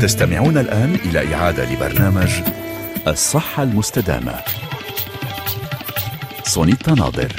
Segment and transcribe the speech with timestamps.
[0.00, 2.30] تستمعون الآن إلى إعادة لبرنامج
[3.08, 4.34] الصحة المستدامة.
[6.44, 7.32] سونيتا ناظر.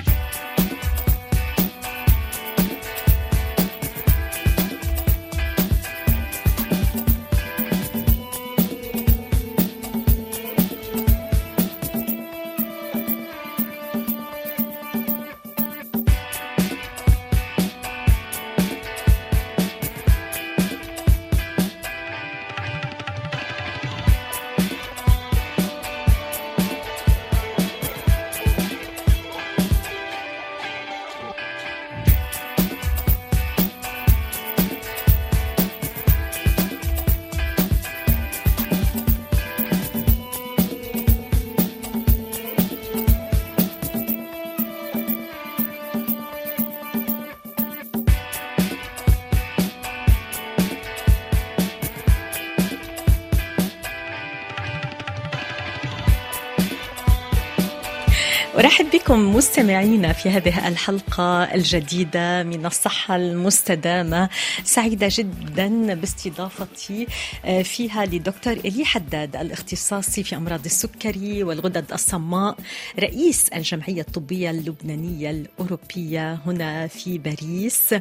[60.23, 64.29] في هذه الحلقة الجديدة من الصحة المستدامة.
[64.63, 67.07] سعيدة جدا باستضافتي
[67.45, 72.57] آه، فيها لدكتور إلي حداد الاختصاصي في أمراض السكري والغدد الصماء
[72.99, 77.95] رئيس الجمعية الطبية اللبنانية الأوروبية هنا في باريس.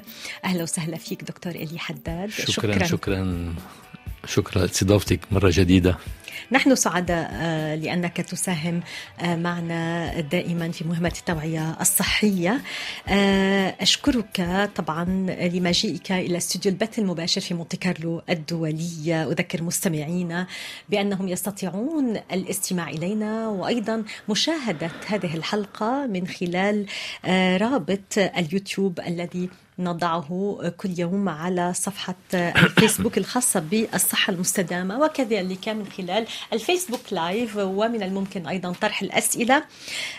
[0.45, 2.31] أهلا وسهلا فيك دكتور إلي حداد.
[2.31, 2.87] شكرا شكرا.
[2.87, 3.55] شكرا,
[4.27, 5.99] شكرا لاستضافتك مرة جديدة.
[6.53, 8.81] نحن سعداء آه، لأنك تساهم
[9.20, 12.61] آه، معنا دائما في مهمة التوعية الصحية.
[13.09, 15.05] آه، أشكرك طبعا
[15.53, 20.47] لمجيئك إلى استوديو البث المباشر في مونتي كارلو الدولية أذكر مستمعينا
[20.89, 26.87] بأنهم يستطيعون الاستماع إلينا وأيضا مشاهدة هذه الحلقة من خلال
[27.61, 29.48] رابط اليوتيوب الذي
[29.79, 38.03] نضعه كل يوم على صفحة الفيسبوك الخاصة بالصحة المستدامة وكذلك من خلال الفيسبوك live ومن
[38.03, 39.65] الممكن أيضا طرح الأسئلة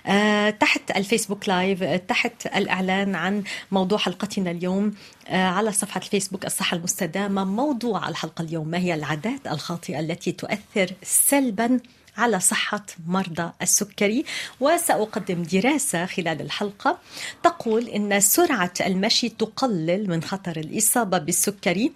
[0.06, 4.94] آه، تحت الفيسبوك live تحت الإعلان عن موضوع حلقتنا اليوم
[5.28, 10.92] آه، على صفحة الفيسبوك الصحة المستدامة موضوع الحلقة اليوم ما هي العادات الخاطئة التي تؤثر
[11.04, 11.80] سلبا
[12.18, 14.26] على صحة مرضى السكري
[14.60, 16.98] وسأقدم دراسة خلال الحلقة
[17.44, 21.92] تقول أن سرعة المشي تقلل من خطر الإصابة بالسكري.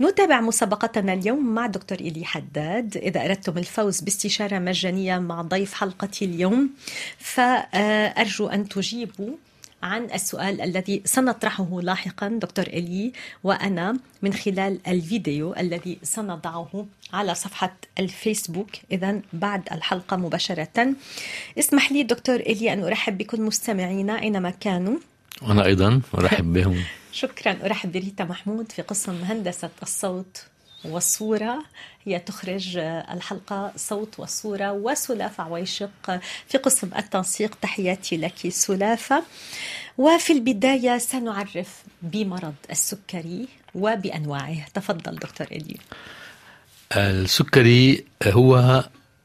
[0.00, 2.96] نتابع مسابقتنا اليوم مع دكتور إلي حداد.
[2.96, 6.70] إذا أردتم الفوز باستشارة مجانية مع ضيف حلقتي اليوم
[7.18, 9.36] فأرجو أن تجيبوا
[9.82, 13.12] عن السؤال الذي سنطرحه لاحقا دكتور إلي
[13.44, 18.70] وأنا من خلال الفيديو الذي سنضعه على صفحة الفيسبوك.
[18.92, 20.94] إذا بعد الحلقة مباشرة.
[21.58, 24.98] اسمح لي دكتور إلي أن أرحب بكل مستمعينا أينما كانوا.
[25.42, 26.84] وأنا أيضا أرحب بهم.
[27.12, 27.56] شكرا.
[27.64, 30.44] أرحب بريتا محمود في قسم هندسة الصوت
[30.84, 31.64] والصورة
[32.06, 32.76] هي تخرج
[33.12, 35.90] الحلقة صوت والصورة وسلافة عويشق
[36.48, 37.54] في قسم التنسيق.
[37.54, 39.22] تحياتي لك سلافة.
[39.98, 44.66] وفي البداية سنعرف بمرض السكري وبأنواعه.
[44.74, 45.76] تفضل دكتور إلي.
[46.96, 48.84] السكري هو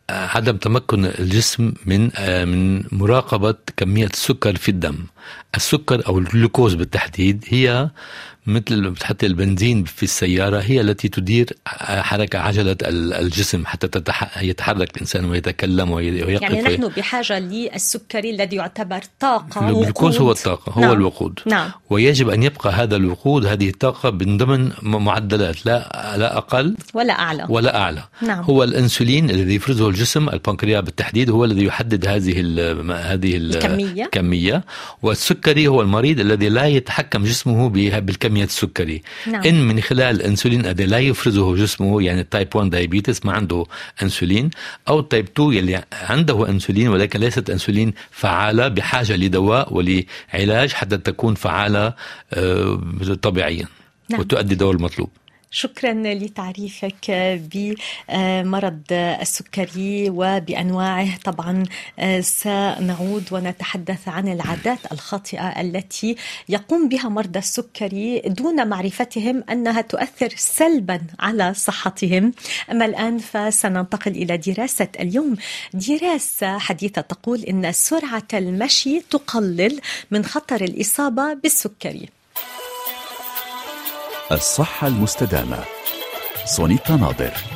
[0.10, 2.12] عدم تمكن الجسم من
[2.48, 5.06] من مراقبة كمية السكر في الدم.
[5.56, 7.90] السكر أو الجلوكوز بالتحديد هي
[8.46, 14.02] مثل بتحط البنزين في السيارة هي التي تدير حركة عجلة الجسم حتى
[14.42, 16.42] يتحرك الإنسان ويتكلم ويقف.
[16.42, 20.92] يعني نحن بحاجة للسكري الذي يعتبر طاقة الجلوكوز هو الطاقة هو نعم.
[20.92, 21.40] الوقود.
[21.46, 21.72] نعم.
[21.90, 27.46] ويجب أن يبقى هذا الوقود هذه الطاقة من ضمن معدلات لا لا أقل ولا أعلى.
[27.50, 28.04] ولا أعلى.
[28.22, 28.44] نعم.
[28.44, 34.06] هو الأنسولين الذي يفرزه الجسم البنكرياس بالتحديد هو الذي يحدد هذه ال هذه الكمية.
[34.06, 34.64] الكمية.
[35.02, 38.31] والسكري هو المريض الذي لا يتحكم جسمه بالكمية.
[38.32, 39.44] كمية السكري نعم.
[39.44, 43.66] إن من خلال الأنسولين الذي لا يفرزه جسمه يعني type 1 diabetes ما عنده
[44.02, 44.50] أنسولين
[44.88, 51.36] أو type 2 يلي عنده أنسولين ولكن ليست أنسولين فعالة بحاجة لدواء ولعلاج حتى تكون
[51.36, 51.94] فعالة
[52.34, 52.82] آه،
[53.22, 53.66] طبيعيا
[54.10, 54.20] نعم.
[54.20, 55.10] وتؤدي الدور المطلوب
[55.54, 57.12] شكرا لتعريفك
[57.52, 61.18] بمرض السكري وبأنواعه.
[61.18, 61.64] طبعا
[62.20, 66.16] سنعود ونتحدث عن العادات الخاطئة التي
[66.50, 72.34] يقوم بها مرضى السكري دون معرفتهم أنها تؤثر سلبا على صحتهم.
[72.72, 75.36] أما الآن فسننتقل إلى دراسة اليوم.
[75.74, 79.80] دراسة حديثة تقول إن سرعة المشي تقلل
[80.12, 82.10] من خطر الإصابة بالسكري.
[84.32, 85.64] الصحة المستدامة.
[86.46, 87.51] سونيتا ناظر.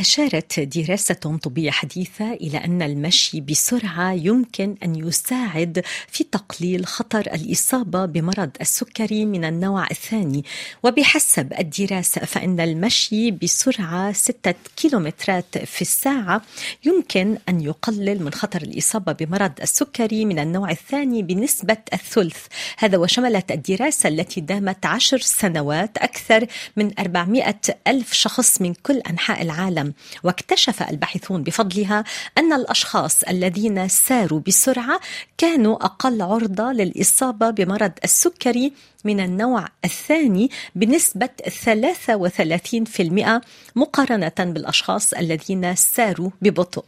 [0.00, 8.06] أشارت دراسة طبية حديثة إلى أن المشي بسرعة يمكن أن يساعد في تقليل خطر الإصابة
[8.06, 10.44] بمرض السكري من النوع الثاني.
[10.82, 16.42] وبحسب الدراسة فإن المشي بسرعة ستة كيلومترات في الساعة
[16.84, 22.46] يمكن أن يقلل من خطر الإصابة بمرض السكري من النوع الثاني بنسبة الثلث.
[22.78, 27.54] هذا وشملت الدراسة التي دامت عشر سنوات أكثر من 400
[27.86, 29.89] ألف شخص من كل أنحاء العالم.
[30.24, 32.04] واكتشف الباحثون بفضلها
[32.38, 35.00] أن الأشخاص الذين ساروا بسرعة
[35.38, 38.72] كانوا أقل عرضة للإصابة بمرض السكري
[39.04, 41.28] من النوع الثاني بنسبة
[41.64, 43.40] 33%
[43.76, 46.84] مقارنة بالأشخاص الذين ساروا ببطء.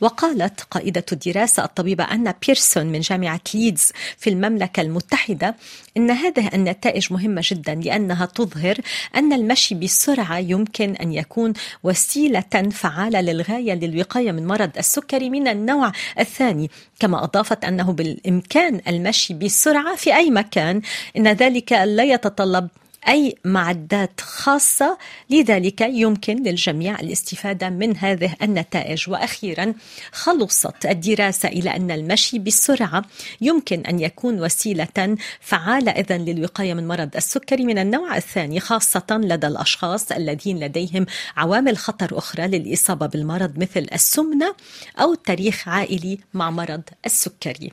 [0.00, 5.56] وقالت قائدة الدراسة الطبيبة أنا بيرسون من جامعة ليدز في المملكة المتحدة
[5.96, 8.76] إن هذه النتائج مهمة جدا لأنها تظهر
[9.16, 15.92] أن المشي بسرعة يمكن أن يكون وسيلة فعالة للغاية للوقاية من مرض السكري من النوع
[16.18, 16.70] الثاني.
[16.98, 20.82] كما أضافت أنه بالإمكان المشي بسرعة في أي مكان
[21.16, 22.68] إن ذلك لا يتطلب
[23.08, 24.98] أي معدات خاصة.
[25.30, 29.10] لذلك يمكن للجميع الاستفادة من هذه النتائج.
[29.10, 29.74] وأخيرا
[30.12, 33.04] خلصت الدراسة إلى أن المشي بسرعة
[33.40, 39.46] يمكن أن يكون وسيلة فعالة إذن للوقاية من مرض السكري من النوع الثاني خاصة لدى
[39.46, 41.06] الأشخاص الذين لديهم
[41.36, 44.54] عوامل خطر أخرى للإصابة بالمرض مثل السمنة
[45.00, 47.72] أو تاريخ عائلي مع مرض السكري.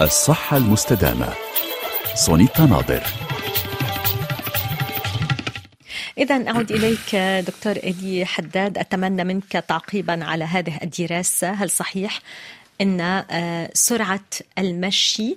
[0.00, 1.51] الصحة المستدامة.
[2.14, 3.02] سونيتا ناظر
[6.18, 7.16] إذا أعود إليك
[7.46, 8.78] دكتور إلي حداد.
[8.78, 11.52] أتمنى منك تعقيبا على هذه الدراسة.
[11.52, 12.20] هل صحيح
[12.80, 14.24] أن آه، سرعة
[14.58, 15.36] المشي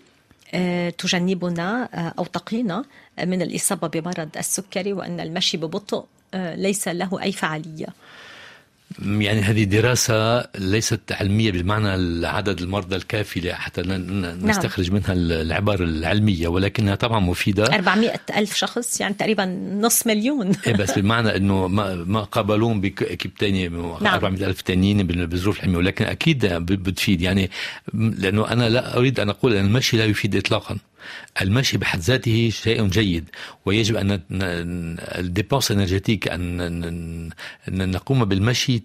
[0.54, 2.86] آه، تجنبنا آه، أو تقينا
[3.24, 6.06] من الإصابة بمرض السكري وأن المشي ببطء
[6.36, 7.88] ليس له أي فعالية؟
[9.02, 14.50] يعني هذه دراسة ليست علمية بمعنى عدد المرضى الكافي حتى نعم.
[14.50, 19.46] نستخرج منها العبارة العلمية ولكنها طبعا مفيدة 400 ألف شخص يعني تقريبا
[19.82, 24.14] نص مليون إيه بس بمعنى أنه ما, ما قابلون بكيب تاني نعم.
[24.14, 27.50] 400 ألف تانيين بظروف الحمية ولكن أكيد بتفيد يعني
[27.94, 30.78] لأنه أنا لا أريد أن أقول أن المشي لا يفيد إطلاقا
[31.42, 33.30] المشي بحد ذاته شيء جيد
[33.66, 34.22] ويجب أن
[35.02, 37.32] ال dépense énergétique أن
[37.68, 38.84] نقوم بالمشي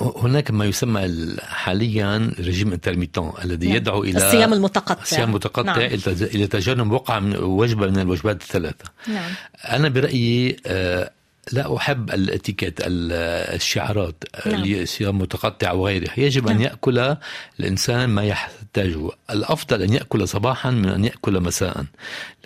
[0.00, 3.76] هناك ما يسمى حاليا régime intermittent الذي نعم.
[3.76, 5.80] يدعو إلى الصيام المتقطع الصيام المتقطع نعم.
[6.20, 9.30] إلى تجنب وقع من وجبة من الوجبات الثلاثة نعم.
[9.68, 11.10] أنا برأيي أه
[11.52, 14.84] لا أحب الاتيكيت الشعارات نعم.
[14.84, 16.56] صيام متقطع وغيره يجب نعم.
[16.56, 17.16] أن يأكل
[17.60, 21.84] الإنسان ما يحتاجه الأفضل أن يأكل صباحا من أن يأكل مساء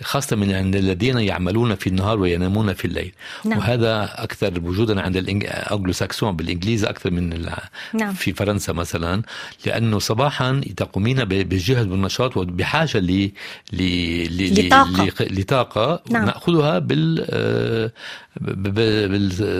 [0.01, 3.11] خاصة من عند الذين يعملون في النهار وينامون في الليل
[3.45, 3.57] نعم.
[3.59, 7.45] وهذا أكثر وجودا عند الأنجلو ساكسون بالإنجليزي أكثر من
[7.93, 8.13] نعم.
[8.13, 9.21] في فرنسا مثلا
[9.65, 13.31] لأنه صباحا تقومين بالجهد والنشاط وبحاجة ل...
[13.73, 14.67] ل...
[14.67, 16.25] لطاقة, لطاقة نعم.
[16.25, 17.91] نأخذها بال بال-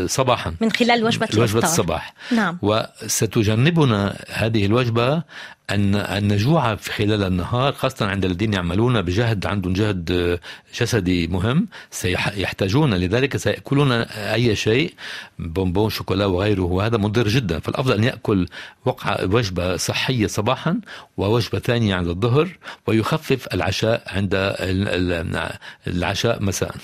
[0.08, 0.54] صباحا.
[0.62, 1.64] من خلال وجبة الإفطار.
[1.64, 2.14] الصباح.
[2.32, 2.58] نعم.
[2.62, 5.24] وستجنبنا هذه الوجبة
[5.70, 10.40] أن أن نجوع في خلال النهار خاصة عند الذين يعملون بجهد عندهم جهد
[10.80, 11.68] جسدي مهم.
[11.92, 14.94] سيحتاجون لذلك سيأكلون أي شيء
[15.40, 16.62] بونبون شوكولا وغيره.
[16.62, 17.60] وهذا مضر جدا.
[17.60, 18.48] فالأفضل أن يأكل
[18.86, 20.80] وقع وجبة صحية صباحا
[21.18, 22.50] ووجبة ثانية عند الظهر
[22.88, 25.50] ويخفف العشاء عند ال- ال-
[25.88, 26.76] العشاء مساء.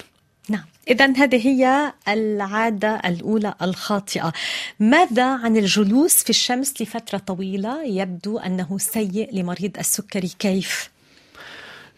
[0.50, 0.64] نعم.
[0.90, 4.34] إذا هذه هي العادة الأولى الخاطئة.
[4.80, 10.32] ماذا عن الجلوس في الشمس لفترة طويلة؟ يبدو أنه سيء لمريض السكري.
[10.40, 10.90] كيف؟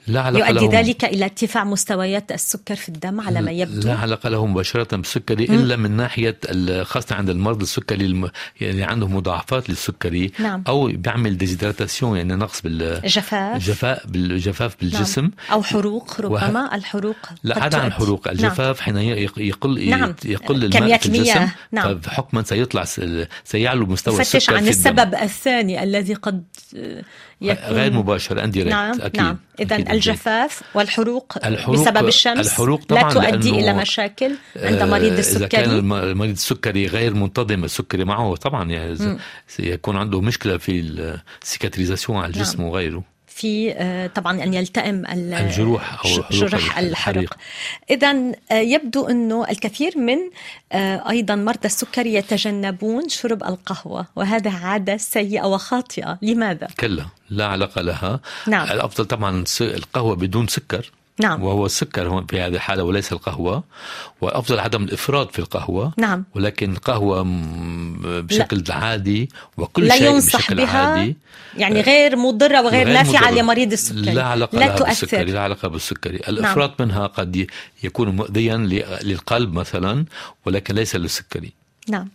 [0.07, 3.95] لا علاقة يؤدي لهم ذلك إلى ارتفاع مستويات السكر في الدم على ما يبدو لا
[3.95, 6.37] علاقة له مباشرة بالسكري إلا من ناحية
[6.83, 8.29] خاصة عند المرضى السكري الم...
[8.61, 10.63] يعني عندهم مضاعفات للسكري نعم.
[10.67, 15.31] أو بيعمل déshydratation يعني نقص بال جفاف الجفاف بالجفاف بالجسم نعم.
[15.51, 17.87] أو حروق ربما الحروق لا عدا عن.
[17.87, 20.15] الحروق الجفاف حين يق- يقل نعم.
[20.25, 21.47] يقل الماء كميات في الجسم.
[21.71, 21.99] نعم.
[21.99, 22.83] فحكما سيطلع
[23.43, 24.21] سيعلو مستوى نعم.
[24.21, 24.79] السكر عن في الدم.
[24.99, 26.43] السبب الثاني الذي قد
[27.41, 29.21] يكون غير مباشر indirecte نعم أكيد.
[29.21, 34.81] نعم أكيد الجفاف والحروق الحروق- بسبب الشمس الحروق لا طبعاً تؤدي لأنه- إلى مشاكل عند
[34.83, 39.17] مريض كان السكري الم- المريض السكري غير منتظم السكري معه طبعا يعني إذا
[39.47, 40.79] سيكون عنده مشكلة في
[41.41, 42.67] ال cicatrisation على الجسم نعم.
[42.69, 43.03] وغيره
[43.41, 46.77] في آه، طبعا أن يلتئم ال- الجروح أو جرح.
[46.77, 47.33] الحرق
[47.89, 48.11] اذا
[48.51, 50.17] آه، يبدو أنه الكثير من
[50.71, 56.17] آه، أيضا مرضى السكري يتجنبون شرب القهوة وهذا عادة سيئة وخاطئة.
[56.21, 58.19] لماذا؟ كلا لا علاقة لها.
[58.47, 58.67] نعم.
[58.71, 60.91] الأفضل طبعا القهوة بدون سكر.
[61.21, 61.43] نعم.
[61.43, 63.63] وهو السكر هون في هذه الحالة وليس القهوة.
[64.21, 65.93] والأفضل عدم الإفراط في القهوة.
[65.97, 66.23] نعم.
[66.35, 70.77] ولكن قهوة م- بشكل عادي وكل لا شيء ينصح بشكل بها.
[70.77, 71.17] عادي.
[71.57, 73.31] يعني غير مضرة وغير مضرة.
[73.31, 74.13] لمريض السكري.
[74.13, 75.33] لا علاقة لا لها بالسكري تؤثر.
[75.33, 76.15] لا علاقة بالسكري.
[76.17, 77.47] الإفراط منها قد
[77.83, 78.57] يكون مؤذيا
[79.03, 80.05] للقلب مثلا
[80.45, 81.60] ولكن ليس للسكري.
[81.89, 82.09] نعم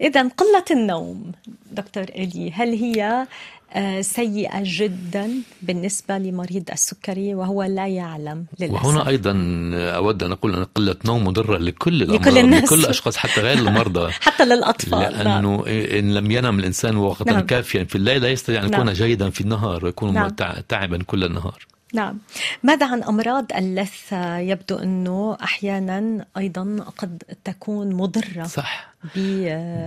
[0.00, 1.32] إذا قلة النوم
[1.72, 3.26] دكتور إلي هل هي
[3.72, 5.30] آه، سيئة جدا
[5.62, 9.30] بالنسبة لمريض السكري وهو لا يعلم للأسف وهنا أيضا
[9.74, 12.64] أود أن أقول أن قلة نوم مضرة لكل الأمراض لكل الناس.
[12.64, 15.12] لكل الأشخاص حتى غير المرضى حتى للأطفال نعم.
[15.12, 15.64] لأنه
[15.98, 17.40] إن لم ينم الإنسان وقتا نعم.
[17.40, 18.80] كافيا في الليل لا يستطيع أن نعم.
[18.80, 20.28] يكون جيدا في النهار ويكون نعم.
[20.28, 22.18] تع- تعبا كل النهار نعم
[22.62, 28.94] ماذا عن أمراض اللثة يبدو أنه أحيانا أيضا قد تكون مضرة صح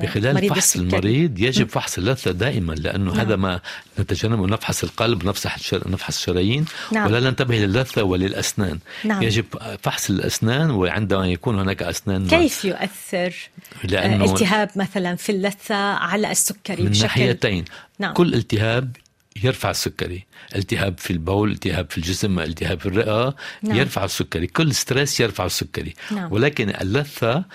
[0.02, 0.84] بخلال مريض فحص السكري.
[0.84, 3.20] المريض يجب فحص اللثة دائما لأنه نعم.
[3.20, 3.60] هذا ما
[4.00, 7.06] نتجنبه نفحص القلب نفحص نفحص الشرايين نعم.
[7.08, 9.24] ولا ننتبه للثه وللأسنان نعم.
[9.24, 9.46] يجب
[9.84, 13.50] فحص الأسنان وعندما يكون هناك أسنان كيف يؤثر
[13.84, 17.66] لأنه- آه، التهاب مثلا في اللثة على السكري من بشكل ناحيتين
[18.00, 18.14] نعم.
[18.14, 18.96] كل التهاب
[19.44, 23.78] يرفع السكري التهاب في البول التهاب في الجسم التهاب في الرئة نعم.
[23.78, 26.34] يرفع السكري كل stress يرفع السكري نعم.
[26.34, 27.46] ولكن اللثة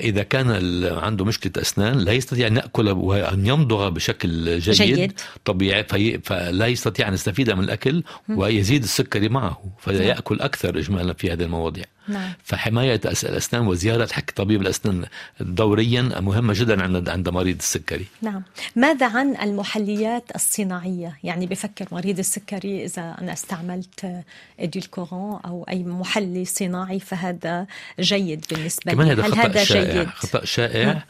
[0.00, 0.50] إذا كان
[0.84, 4.96] عنده مشكلة أسنان لا يستطيع أن يأكل وأن يمضغ بشكل جيد, جيد.
[4.96, 5.20] جيد.
[5.44, 11.32] طبيعي في فلا يستطيع أن يستفيد من الأكل ويزيد السكري معه فيأكل أكثر إجمالا في
[11.32, 12.32] هذه المواضيع نعم.
[12.44, 15.04] فحماية أس- الأسنان وزيارة حق طبيب الأسنان
[15.40, 18.06] دوريا مهمة جدا عند عند مريض السكري.
[18.22, 18.42] نعم.
[18.76, 24.22] ماذا عن المحليات الصناعية؟ يعني بفكر مريض السكري إذا أنا استعملت
[24.60, 27.66] édulcorant أو أي محلي صناعي فهذا
[28.00, 29.12] جيد بالنسبة لي.
[29.12, 29.92] هذا هل هذا شائع.
[30.02, 30.90] جيد؟ خطأ شائع.
[30.90, 31.02] آه،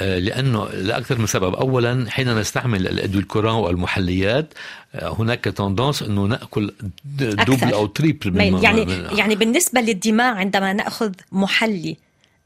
[0.00, 4.54] لأنه لأكثر من سبب أولا حين نستعمل ال édulcorant والمحليات
[4.94, 6.74] آه، هناك tendance أنه نأكل
[7.20, 7.42] أكثر.
[7.44, 8.62] double أو triple من.
[8.62, 11.96] يعني من- يعني بالنسبة للدماغ عندما نأخذ محلي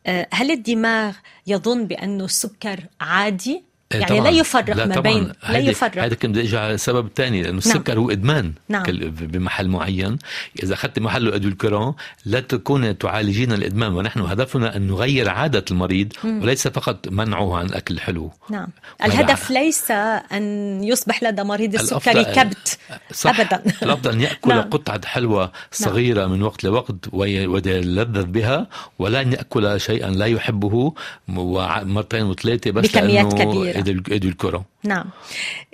[0.06, 1.14] آه، هل الدماغ
[1.46, 3.62] يظن بأنه السكر عادي؟
[3.92, 4.30] آه، يعني لا طبعاً.
[4.30, 5.12] يفرق لا ما طبعاً.
[5.14, 6.02] بين لا يفرق.
[6.02, 8.82] هذا كان بدي أجي على سبب ثاني لأنه السكر هو إدمان نعم.
[9.20, 10.18] بمحل معين.
[10.62, 13.92] إذا اخذت محله ادولكرون لا تكون تعالجين الإدمان.
[13.92, 18.30] ونحن هدفنا أن نغير عادة المريض وليس فقط منعه عن الأكل الحلو.
[18.50, 18.68] نعم.
[19.04, 20.44] الهدف ليس أن
[20.84, 22.78] يصبح لدى مريض السكري كبت.
[23.12, 23.40] صح.
[23.40, 23.62] أبدا.
[23.82, 24.60] الأفضل أن يأكل نعم.
[24.70, 28.66] قطعة حلوى صغيرة من وقت لوقت وي- ويتلذذ بها
[28.98, 30.92] ولا أن يأكل شيئا لا يحبه
[31.28, 35.04] مرتين وثلاثة بس بكميات لأنه إدولكورون نعم.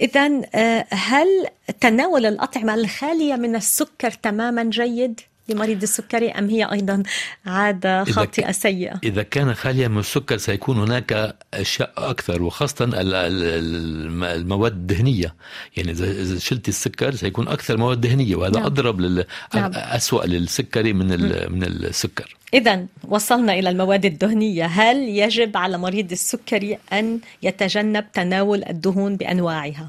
[0.00, 0.42] إذا
[0.90, 1.46] هل
[1.80, 7.02] تناول الأطعمة الخالية من السكر تماما جيد؟ لمريض السكري أم هي أيضا
[7.46, 12.84] عادة إذا خاطئة ك- سيئة؟ إذا كان خاليا من السكر سيكون هناك أشياء أكثر وخاصة
[12.84, 15.34] ال- ال- الم- المواد الدهنية
[15.76, 18.54] يعني إذا إذا شلت السكر سيكون أكثر مواد دهنية وهذا.
[18.54, 18.64] نعم.
[18.66, 19.24] أضر لل...
[19.54, 19.70] نعم.
[19.74, 21.52] أسوأ للسكري من ال...
[21.52, 28.64] من السكر إذا وصلنا إلى المواد الدهنية، هل يجب على مريض السكري أن يتجنب تناول
[28.70, 29.88] الدهون بأنواعها؟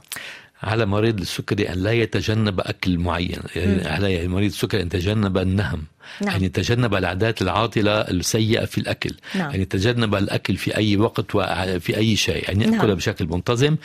[0.64, 5.84] على مريض السكري أن لا يتجنب أكل معين يعني على مريض السكري أن يتجنب النهم.
[6.22, 6.36] نعم.
[6.36, 9.52] أن يتجنب العادات العاطلة السيئة في الأكل نعم.
[9.52, 12.94] أن يتجنب الأكل في أي وقت وفي أي شيء أن يأكل نعم.
[12.96, 13.76] بشكل منتظم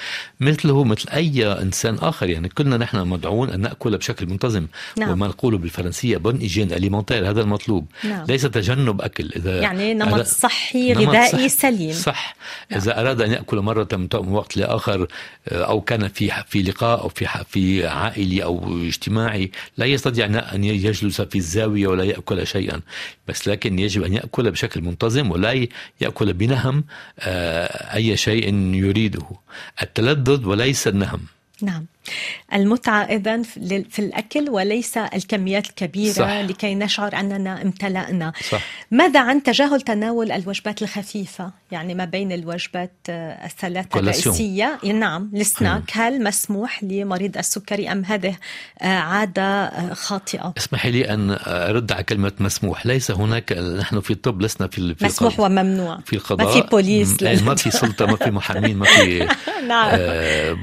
[0.41, 4.67] مثله مثل أي إنسان آخر يعني كلنا نحن مدعون أن نأكل بشكل منتظم
[4.99, 5.11] نعم.
[5.11, 8.27] وما نقوله بالفرنسية bonne hygiène alimentaire هذا المطلوب نعم.
[8.29, 12.37] ليس تجنب أكل إذا يعني نمط صحي نمط غذائي صح- سليم صح
[12.71, 12.81] نعم.
[12.81, 15.07] إذا أراد أن يأكل مرة من وقت لآخر
[15.49, 20.65] آه، أو كان في في لقاء أو في في عائلي أو اجتماعي لا يستطيع أن
[20.65, 22.81] يجلس في الزاوية ولا يأكل شيئا.
[23.29, 25.69] بس لكن يجب أن يأكل بشكل منتظم ولا ي-
[26.01, 26.85] يأكل بنهم
[27.21, 29.27] آه، أي شيء يريده.
[29.83, 31.21] التلذذ وليس النهم.
[31.63, 31.87] نعم.
[32.55, 33.43] المتعة إذا
[33.91, 36.31] في الأكل وليس الكميات الكبيرة صح.
[36.31, 38.33] لكي نشعر أننا امتلأنا.
[38.51, 38.63] صح.
[38.91, 44.01] ماذا عن تجاهل تناول الوجبات الخفيفة؟ يعني ما بين الوجبات آه، الثلاثة.
[44.01, 44.79] الرئيسية.
[44.85, 45.31] نعم.
[45.35, 48.37] السناك هل مسموح لمريض السكري أم هذه
[48.83, 52.87] آه، عادة آه، خاطئة؟ اسمح لي أن أرد على كلمة مسموح.
[52.87, 55.51] ليس هناك نحن في الطب لسنا في في مسموح القضاء.
[55.51, 55.99] وممنوع.
[56.07, 59.29] في القضاء ما في بوليس إيه، ما في سلطة ما في محامين ما في
[59.69, 59.91] نعم.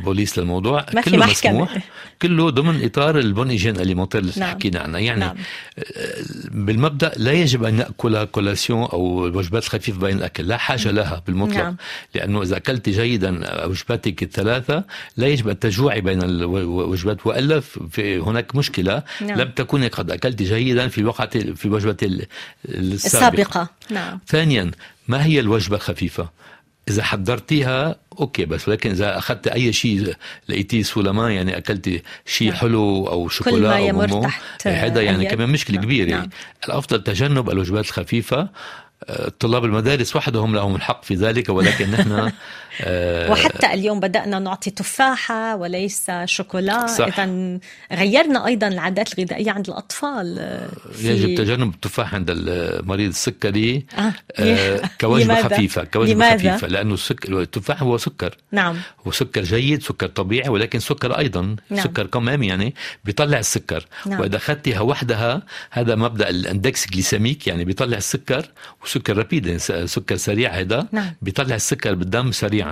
[0.03, 0.85] بوليس للموضوع.
[0.93, 1.09] ما في.
[1.35, 1.77] مسموح
[2.21, 4.49] كله ضمن إطار ال bonne hygiène alimentaire اللي نعم.
[4.49, 5.35] حكينا عنها يعني نعم.
[5.79, 5.83] آه،
[6.51, 11.55] بالمبدأ لا يجب أن نأكل collation أو الوجبات الخفيفه بين الأكل لا حاجة لها بالمطلق
[11.57, 11.75] نعم.
[12.15, 14.83] لأنه إذا أكلت جيدا وجباتك الثلاثة
[15.17, 17.59] لا يجب أن تجوعي بين الوجبات وإلا
[17.91, 19.39] في هناك مشكلة نعم.
[19.39, 22.25] لم تكوني قد أكلت جيدا في الوقت في الوجبة ال-
[22.69, 24.71] السابقة السابقة نعم ثانيا
[25.07, 26.29] ما هي الوجبة الخفيفة؟
[26.89, 30.15] إذا حضرتيها okay بس ولكن إذا أخذت أي شيء
[30.49, 32.57] لقيتيه سولما يعني أكلت شيء نعم.
[32.57, 35.85] حلو أو شوكولا ما أو يمر تحت هذا يعني كمان مشكلة نعم.
[35.85, 36.29] كبيرة نعم.
[36.67, 38.49] الأفضل تجنب الوجبات الخفيفة
[39.03, 42.31] آه، طلاب المدارس وحدهم لهم الحق في ذلك ولكن نحن
[43.31, 46.85] وحتى اليوم بدأنا نعطي تفاحة وليس شوكولا.
[47.07, 47.59] إذا
[47.93, 54.13] غيرنا أيضا العادات الغذائية عند الأطفال آه، في- يجب تجنب التفاح عند المريض السكري آه.
[54.39, 58.77] آه، كوجبة؟ خفيفة كوجبة لماذا؟ خفيفة لأنه السكر التفاح هو سكر نعم
[59.07, 61.83] هو سكر جيد سكر طبيعي ولكن سكر أيضا نعم.
[61.83, 64.19] سكر كمان يعني بيطلع السكر نعم.
[64.19, 65.41] وإذا اخذتها وحدها
[65.71, 68.45] هذا مبدأ ال index glycémique يعني بيطلع السكر
[68.83, 71.13] وسكر rapide يعني سكر سريع هذا نعم.
[71.21, 72.64] بيطلع السكر بالدم سريعا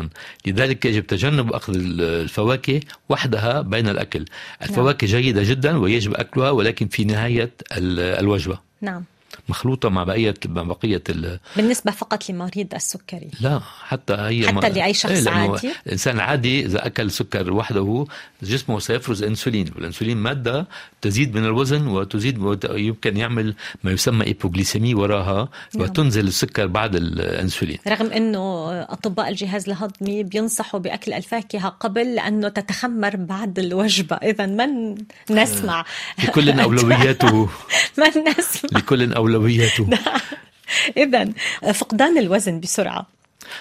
[0.46, 4.26] لذلك يجب تجنب أخذ ال- الفواكه وحدها بين الأكل.
[4.62, 8.60] الفواكه جيدة جدا ويجب أكلها ولكن في نهاية ال- الوجبة.
[8.82, 9.04] نعم.
[9.50, 13.30] مخلوطة مع بقيه مع بقية ال- بالنسبة فقط لمريض السكري.
[13.42, 18.06] لا حتى هي حتى لأي شخص إيه، عادي؟ الإنسان العادي إذا أكل سكر وحده
[18.44, 19.72] جسمه سيفرز أنسولين.
[19.76, 20.68] والأنسولين مادة
[21.02, 25.84] تزيد من الوزن وتزيد وت- يمكن يعمل ما يسمى إيبوغليسيمي وراها نعم.
[25.84, 27.78] وتنزل السكر بعد الأنسولين.
[27.88, 34.16] رغم أنه أطباء الجهاز الهضمي بينصحوا بأكل الفاكهة قبل لأنه تتخمر بعد الوجبة.
[34.16, 34.96] إذا من
[35.32, 35.86] نسمع؟
[36.24, 37.50] لكل أولوياته.
[38.00, 39.02] من نسمع؟ لكل
[39.36, 39.90] أولوياته.
[40.98, 41.30] إذا
[41.74, 43.08] فقدان الوزن بسرعة.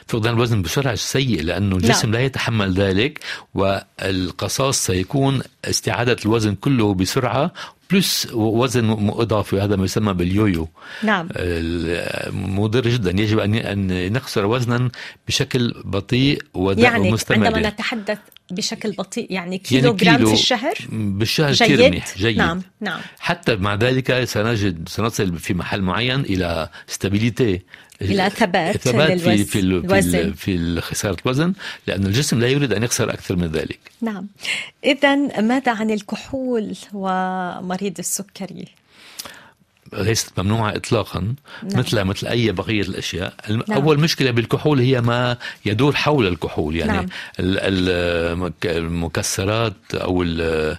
[0.06, 3.20] فقدان الوزن بسرعة سيء لأنه الجسم لا يتحمل ذلك
[3.54, 7.52] والقصاص سيكون استعادة الوزن كله بسرعة
[7.92, 10.68] plus وزن إضافي هذا ما يسمى بال yo-yo.
[11.02, 11.28] نعم.
[11.36, 13.10] ال- مضر جدا.
[13.10, 14.90] يجب أن أن نخسر وزنا
[15.28, 18.18] بشكل بطيء يعني ومستمر عندما نتحدث
[18.50, 22.38] بشكل بطيء يعني كيلو يعني جرام كيلو في الشهر؟ بالشهر جيد؟ كثير منيح جيد.
[22.38, 23.00] نعم نعم.
[23.18, 27.62] حتى مع ذلك سنجد سنصل في محل معين إلى stabilité
[28.04, 30.18] إلى ثبات ثبات في في في, الوزن.
[30.18, 31.52] ال- في خسارة الوزن
[31.86, 33.78] لأن الجسم لا يريد أن يخسر أكثر من ذلك.
[34.00, 34.26] نعم.
[34.84, 38.64] إذا ماذا عن الكحول ومريض السكري؟
[39.92, 41.34] ليست ممنوعة إطلاقا نعم.
[41.62, 41.78] نعم.
[41.78, 43.62] مثل مثل أي بقية الأشياء نعم.
[43.82, 46.98] أول مشكلة بالكحول هي ما يدور حول الكحول يعني نعم.
[47.04, 47.08] نعم.
[47.38, 50.76] المك- المكسرات أو نعم.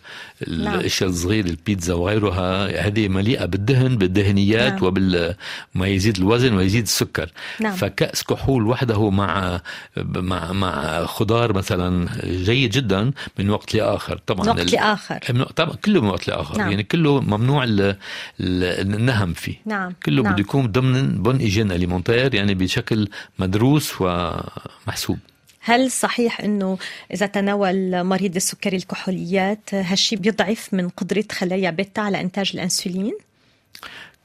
[0.47, 4.73] الأشياء الصغيرة البيتزا وغيرها هذه مليئة بالدهن بالدهنيات نعم.
[4.75, 4.83] نعم.
[4.83, 7.73] وبما يزيد الوزن ويزيد السكر نعم.
[7.75, 9.61] فكأس كحول وحده مع
[9.97, 15.19] مع مع خضار مثلا جيد جدا من وقت لآخر طبعا من وقت لآخر
[15.55, 16.59] طبعا كله من وقت لآخر نعم.
[16.61, 16.69] نعم.
[16.71, 17.95] يعني كله ممنوع ال-
[18.39, 20.33] ال- النهم فيه نعم كله نعم.
[20.33, 25.19] بده يكون ضمن bonne hygiène alimentaire يعني بشكل مدروس ومحسوب
[25.59, 26.77] هل صحيح إنه
[27.13, 33.17] إذا تناول مريض السكري الكحوليات هالشي بيضعف من قدرة خلايا بيتا على إنتاج الإنسولين؟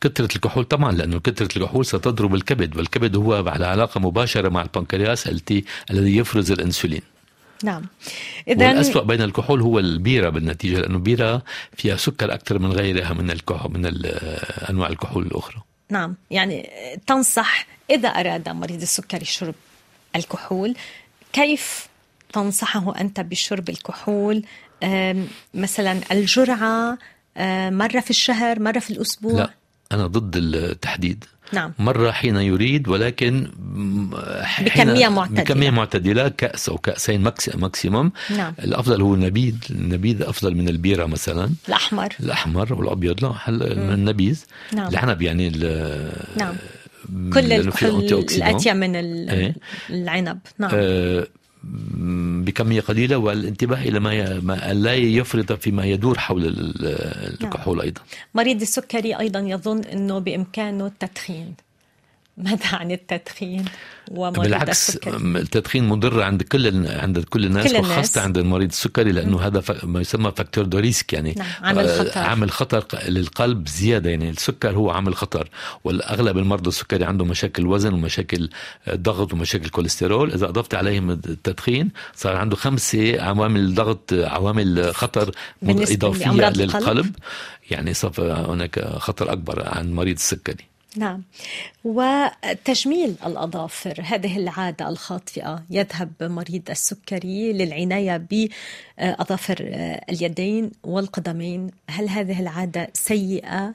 [0.01, 5.27] كثرة الكحول طبعا لأنه كثرة الكحول ستضرب الكبد والكبد هو على علاقة مباشرة مع البنكرياس
[5.29, 7.03] التي الذي يفرز الأنسولين
[7.65, 7.87] نعم.
[8.49, 11.43] اذا والأسوأ بين الكحول هو البيرة بالنتيجة لأنه البيرة
[11.77, 13.93] فيها سكر أكثر من غيرها من الكحول من
[14.71, 15.63] أنواع الكحول الأخرى.
[15.91, 16.17] نعم.
[16.31, 16.71] يعني
[17.07, 19.55] تنصح إذا أراد مريض السكري شرب
[20.17, 20.75] الكحول
[21.33, 21.89] كيف
[22.33, 24.43] تنصحه أنت بشرب الكحول؟
[25.55, 26.99] مثلا الجرعة
[27.37, 29.51] أم، مرة في الشهر مرة في الأسبوع؟ لا
[29.93, 31.25] أنا ضد التحديد.
[31.53, 31.73] نعم.
[31.79, 33.49] مرة حين يريد ولكن
[34.61, 35.43] بكمية معتدلة.
[35.43, 38.13] بكمية معتدلة كأس أو كأسين ماكسيموم.
[38.37, 38.55] نعم.
[38.59, 39.55] الأفضل هو النبيذ.
[39.71, 41.51] النبيذ أفضل من البيرة مثلا.
[41.69, 42.09] الأحمر.
[42.21, 43.35] الأحمر والأبيض لا
[43.95, 44.89] النبيذ؟ نعم.
[44.89, 45.49] العنب يعني
[46.37, 46.55] نعم.
[47.33, 47.87] كل كل
[48.37, 48.97] الأتية من
[49.31, 49.55] إيه؟
[49.91, 50.39] العنب.
[50.59, 50.71] نعم.
[50.75, 51.27] آه
[52.45, 57.85] بكمية قليلة والانتباه إلى ما, ما لا يفرط فيما يدور حول الكحول نعم.
[57.85, 58.01] أيضا.
[58.35, 61.55] مريض السكري أيضا يظن إنه بإمكانه التدخين.
[62.39, 63.65] ماذا عن التدخين
[64.11, 67.91] ومريض بالعكس السكري؟ التدخين مضر عند كل عند كل الناس كل الناس.
[67.91, 69.43] وخاصه عند المريض السكري لأنه مم.
[69.43, 74.31] هذا ما يسمى facteur de risque يعني نعم عامل خطر عامل خطر للقلب زيادة يعني
[74.31, 75.49] السكر هو عامل خطر
[75.85, 78.51] والأغلب المرضى السكري عنده مشاكل وزن ومشاكل
[78.91, 85.31] ضغط ومشاكل كوليسترول إذا أضفت عليهم التدخين صار عنده خمسه عوامل ضغط عوامل خطر
[85.63, 87.15] إضافية للقلب القلب.
[87.71, 88.13] يعني صار
[88.53, 91.23] هناك خطر أكبر عن مريض السكري نعم
[91.85, 99.57] وتجميل الأظافر هذه العادة الخاطئة يذهب مريض السكري للعناية بأظافر
[100.11, 103.73] اليدين والقدمين هل هذه العادة سيئة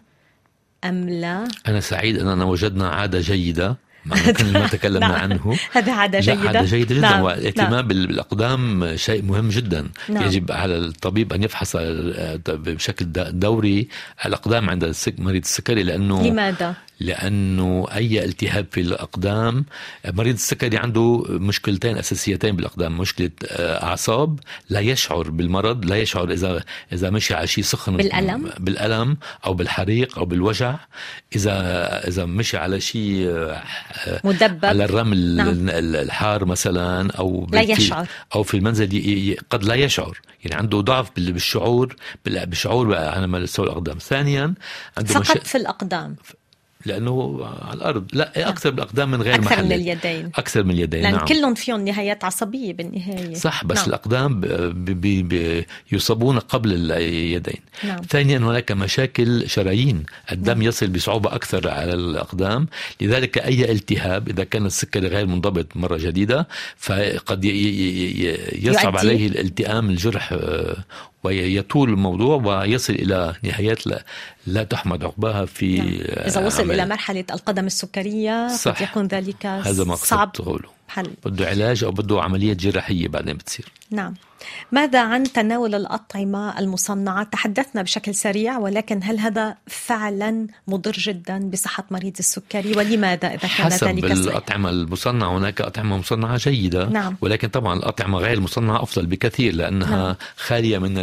[0.84, 3.78] أم لا؟ أنا سعيد أننا وجدنا عادة جيدة
[4.54, 5.22] ما تكلمنا نعم.
[5.22, 7.22] عنه هذا عادة جيدة عادة جيدة جدا نعم.
[7.22, 7.88] والاهتمام نعم.
[7.88, 10.24] بالأقدام شيء مهم جدا نعم.
[10.24, 11.76] يجب على الطبيب أن يفحص
[12.48, 13.88] بشكل دوري
[14.26, 19.66] الأقدام عند مريض السكري لأنه لماذا؟ لأنه أي التهاب في الأقدام
[20.06, 24.40] مريض السكري عنده مشكلتين أساسيتين بالأقدام مشكلة أعصاب
[24.70, 26.64] لا يشعر بالمرض لا يشعر إذا
[26.94, 30.76] إذا مشي على شيء سخن بالألم؟ بالألم أو بالحريق أو بالوجع.
[31.36, 31.58] إذا
[32.08, 33.28] إذا مشي على شيء
[34.24, 34.66] مدبب.
[34.66, 35.70] على الرمل نعم.
[35.70, 38.08] الحار مثلا أو لا يشعر.
[38.36, 43.98] أو في المنزل قد لا يشعر يعني عنده ضعف بالشعور بالشعور على مستوى الأقدام.
[43.98, 44.54] ثانيا
[44.98, 45.50] عنده فقط مش...
[45.50, 46.16] في الأقدام.
[46.86, 48.06] لأنه على الأرض.
[48.14, 49.66] لا أكثر بالأقدام من غير أكثر محل.
[49.66, 50.32] من اليدين.
[50.36, 51.26] أكثر من اليدين لأن نعم.
[51.26, 53.34] كلهم فيهم نهايات عصبية بالنهاية.
[53.34, 53.88] صح بس نعم.
[53.88, 54.40] الأقدام
[54.74, 57.62] بي بي يصابون قبل اليدين.
[57.84, 58.02] نعم.
[58.10, 60.04] ثانيا هناك مشاكل شرايين.
[60.32, 60.62] الدم نعم.
[60.62, 62.68] يصل بصعوبة أكثر على الأقدام.
[63.02, 67.46] لذلك أي التهاب إذا كان السكري غير منضبط مرة جديدة فقد
[68.56, 70.36] يصعب عليه الالتئام الجرح
[71.24, 74.06] ويطول الموضوع ويصل إلى نهايات لا,
[74.48, 75.88] لا تحمد عقباها في نعم.
[76.28, 78.76] إذا وصل إلى مرحلة القدم السكرية صح.
[78.76, 80.32] قد يكون ذلك هذا ما صعب
[80.94, 81.10] حل.
[81.26, 83.66] بده علاج أو بده عملية جراحية بعدين بتصير.
[83.92, 84.14] نعم.
[84.72, 91.84] ماذا عن تناول الأطعمة المصنعة؟ تحدثنا بشكل سريع ولكن هل هذا فعلا مضر جدا بصحة
[91.92, 97.18] مريض السكري؟ ولماذا إذا كان حسب ذلك الأطعمة المصنعة هناك أطعمة مصنعة جيدة نعم.
[97.22, 100.16] ولكن طبعا الأطعمة غير المصنعة أفضل بكثير لأنها نعم.
[100.38, 100.94] خالية من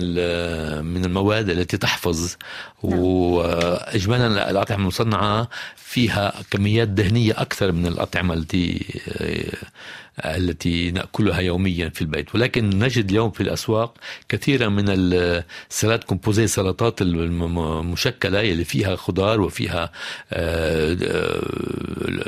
[0.85, 2.37] من المواد التي تحفظ.
[2.85, 2.98] نعم.
[2.98, 8.87] وإجمالا الأطعمة المصنعة فيها كميات دهنية أكثر من الأطعمة التي
[10.25, 12.35] التي نأكلها يوميا في البيت.
[12.35, 13.95] ولكن نجد اليوم في الأسواق
[14.29, 19.90] كثيرا من السلطات كومبوزي سلطات المشكلة اللي فيها خضار وفيها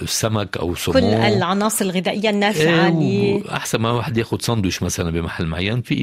[0.07, 0.95] سمك أو سمو.
[0.95, 5.83] كل العناصر الغذائية النافعة إيه احسن ما واحد يأخذ ساندويش مثلا بمحل معين.
[5.83, 5.95] في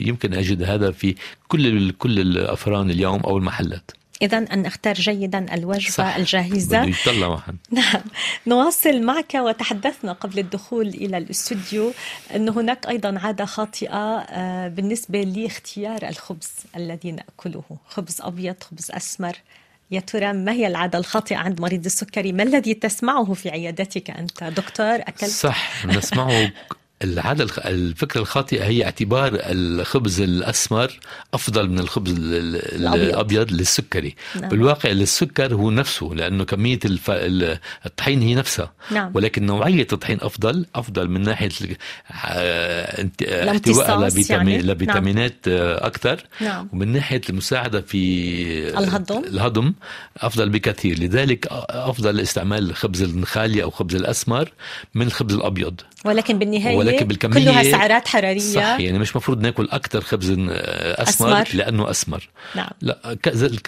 [0.00, 1.14] يمكن أجد هذا في
[1.48, 3.90] كل كل الأفران اليوم أو المحلات.
[4.22, 6.16] إذا أن نختار جيدا الوجبة صح.
[6.16, 6.82] الجاهزة.
[6.82, 7.56] يطلع واحد.
[7.70, 8.02] نعم.
[8.46, 11.92] نواصل معك وتحدثنا قبل الدخول إلى الاستوديو
[12.34, 14.26] أن هناك أيضا عادة خاطئة
[14.68, 17.64] بالنسبة لاختيار الخبز الذي نأكله.
[17.88, 19.36] خبز أبيض خبز أسمر.
[19.90, 24.44] يا ترى ما هي العادة الخاطئة عند مريض السكري؟ ما الذي تسمعه في عيادتك أنت؟
[24.44, 26.50] دكتور أكلت؟ صح نسمعه
[27.04, 30.98] العادة الفكرة الخاطئة هي اعتبار الخبز الأسمر
[31.34, 34.48] أفضل من الخبز الأبيض, الأبيض للسكري نعم.
[34.48, 37.10] بالواقع السكر هو نفسه لأنه كمية الف...
[37.86, 39.12] الطحين هي نفسها نعم.
[39.14, 41.48] ولكن نوعية الطحين أفضل أفضل من ناحية
[42.10, 44.58] احتواء على يعني.
[44.58, 45.56] لفيتامينات نعم.
[45.60, 46.68] أكثر نعم.
[46.72, 49.72] ومن ناحية المساعدة في الهضم الهضم
[50.16, 54.52] أفضل بكثير لذلك أفضل استعمال الخبز النخالي أو خبز الأسمر
[54.94, 58.38] من الخبز الأبيض ولكن بالنهاية ولكن بالكمية كلها سعرات حرارية.
[58.38, 61.48] صح يعني مش مفروض ناكل أكثر خبز أسمر, أسمر.
[61.54, 62.28] لأنه أسمر.
[62.54, 62.70] نعم.
[62.80, 63.16] لا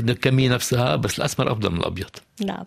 [0.01, 2.11] الكمية نفسها بس الأسمر أفضل من الأبيض.
[2.45, 2.65] نعم.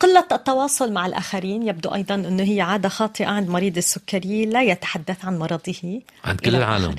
[0.00, 5.24] قلة التواصل مع الآخرين يبدو أيضا أنه هي عادة خاطئة عند مريض السكري لا يتحدث
[5.24, 6.94] عن مرضه عند كل العالم.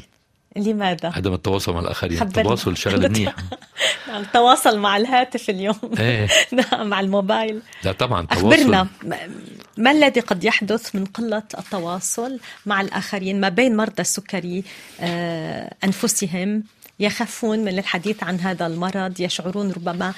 [0.55, 2.21] لماذا؟ عدم التواصل مع الآخرين.
[2.21, 3.35] التواصل شغلة منيح.
[4.07, 5.79] نعم تواصل مع الهاتف اليوم.
[5.99, 6.27] إيه.
[6.71, 7.61] نعم مع الموبايل.
[7.83, 9.31] لا طبعا أخبرنا تواصل
[9.77, 14.63] ما الذي قد يحدث من قلة التواصل مع الآخرين ما بين مرضى السكري
[14.99, 16.63] آه، أنفسهم؟
[16.99, 20.13] يخافون من الحديث عن هذا المرض يشعرون ربما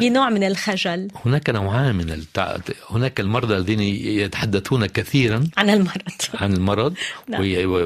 [0.00, 2.56] بنوع من الخجل هناك نوعان من التع...
[2.90, 6.94] هناك المرضى الذين يتحدثون كثيرا عن المرض عن المرض
[7.28, 7.40] نعم.
[7.40, 7.66] وي...
[7.66, 7.78] و...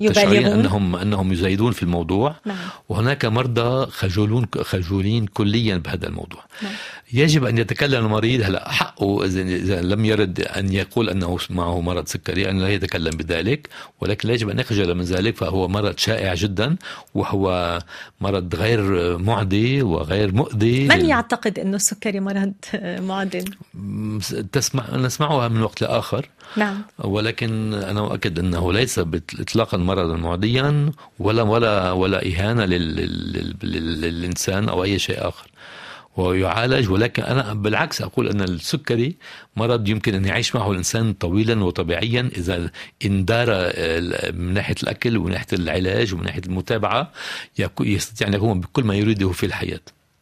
[0.00, 0.46] يبالغون.
[0.46, 2.56] انهم أنهم يزايدون في الموضوع نعم.
[2.88, 6.72] وهناك مرضى خجولون خجولين كليا بهذا الموضوع نعم.
[7.12, 12.50] يجب أن يتكلم المريض هلا حقه اذا لم يرد أن يقول أنه معه مرض سكري
[12.50, 13.68] أن لا يتكلم بذلك
[14.00, 16.76] ولكن لا يجب أن يخجل من ذلك فهو مرض شائع جدا
[17.14, 17.78] وهو
[18.20, 22.52] مرض غير معدي وغير مؤذي من لل- يعتقد إنه السكري مرض
[22.98, 23.44] معدل
[24.52, 26.28] تسمع نسمعها من وقت لآخر.
[26.56, 26.82] نعم.
[26.98, 28.98] ولكن أنا أؤكد إنه ليس
[29.40, 35.50] اطلاقا مرضا معديا ولا ولا ولا إهانة لل لل لل للإنسان أو أي شيء آخر.
[36.16, 39.16] ويعالج ولكن أنا بالعكس أقول إن السكري
[39.56, 42.70] مرض يمكن أن يعيش معه الإنسان طويلا وطبيعيا إذا
[43.04, 47.12] اندار آه، من ناحية الأكل ومن ناحية العلاج ومن ناحية المتابعة
[47.80, 49.80] يستطيع أن يقوم بكل ما يريده في الحياة.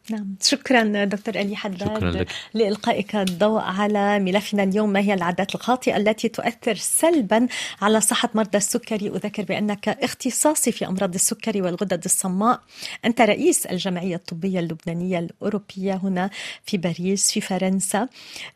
[0.09, 0.35] نعم.
[0.41, 2.27] شكرا دكتور إيدي حداد.
[2.53, 4.89] لإلقائك الضوء على ملفنا اليوم.
[4.89, 7.47] ما هي العادات الخاطئة التي تؤثر سلبا
[7.81, 12.61] على صحة مرضى السكري؟ أذكر بأنك اختصاصي في أمراض السكري والغدد الصماء.
[13.05, 16.29] أنت رئيس الجمعية الطبية اللبنانية الأوروبية هنا
[16.65, 18.07] في باريس في فرنسا.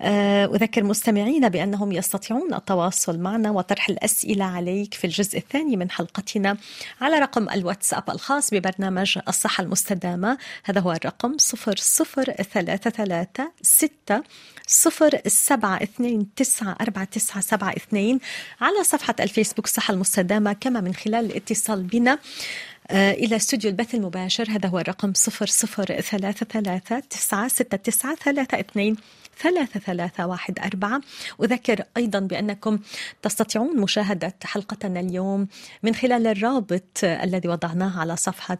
[0.01, 6.57] آه، أذكر مستمعينا بأنهم يستطيعون التواصل معنا وطرح الأسئلة عليك في الجزء الثاني من حلقتنا
[7.01, 10.37] على رقم الواتساب الخاص ببرنامج الصحة المستدامة.
[10.63, 14.23] هذا هو الرقم صفر صفر ثلاثة ثلاثة ستة
[14.67, 18.19] صفر سبعة اثنين تسعة أربعة تسعة سبعة اثنين
[18.61, 22.19] على صفحة الفيسبوك صحة المستدامة كما من خلال الاتصال بنا.
[22.91, 24.49] إلى استوديو البث المباشر.
[24.49, 26.45] هذا هو الرقم صفر صفر ثلاثة
[29.79, 31.01] ثلاثة واحد أربعة.
[31.43, 32.79] أذكر أيضا بأنكم
[33.21, 35.47] تستطيعون مشاهدة حلقتنا اليوم
[35.83, 38.57] من خلال الرابط الذي وضعناه على صفحة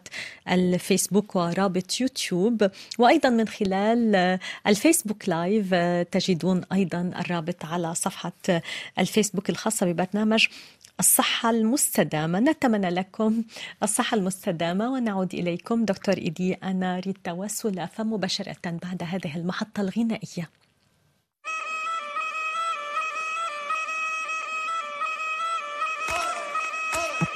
[0.50, 5.74] الفيسبوك ورابط يوتيوب وأيضا من خلال الفيسبوك live
[6.12, 8.32] تجدون أيضا الرابط على صفحة
[8.98, 10.46] الفيسبوك الخاصة ببرنامج
[11.00, 12.40] الصحة المستدامة.
[12.40, 13.44] نتمنى لكم
[13.82, 15.84] الصحة المستدامة ونعود إليكم.
[15.84, 20.50] دكتور إيدي أنا ريتا وسلافة مباشرة بعد هذه المحطة الغنائية.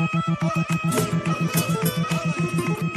[0.00, 0.22] جابوا
[2.82, 2.91] لي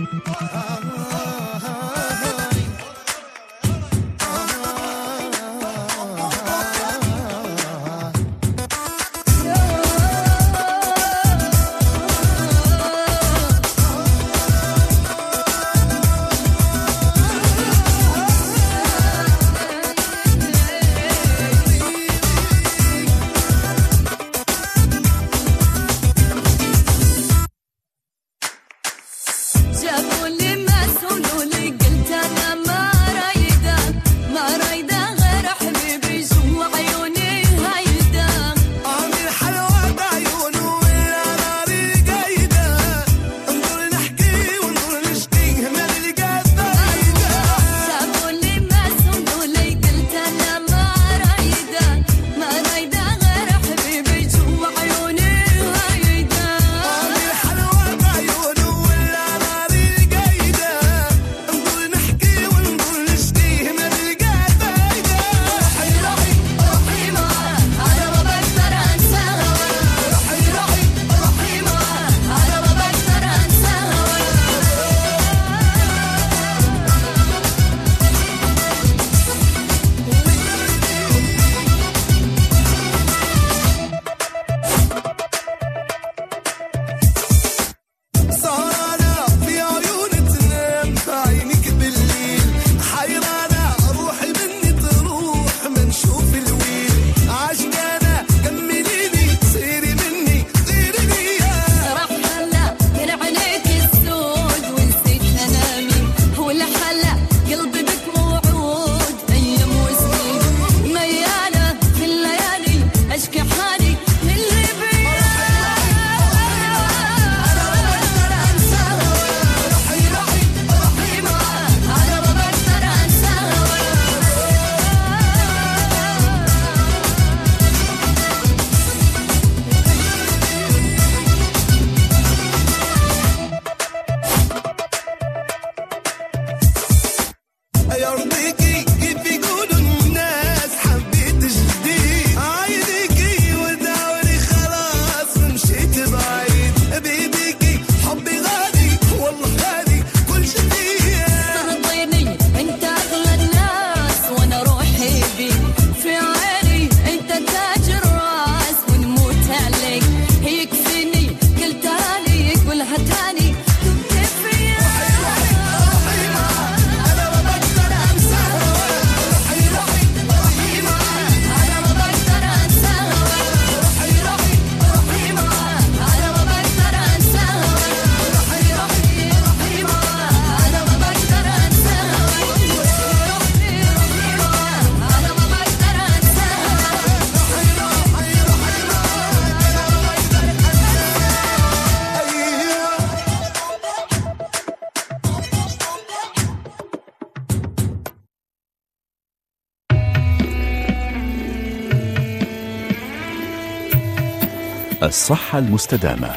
[205.06, 206.36] الصحة المستدامة.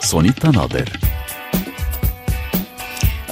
[0.00, 1.05] سونيتا ناظر.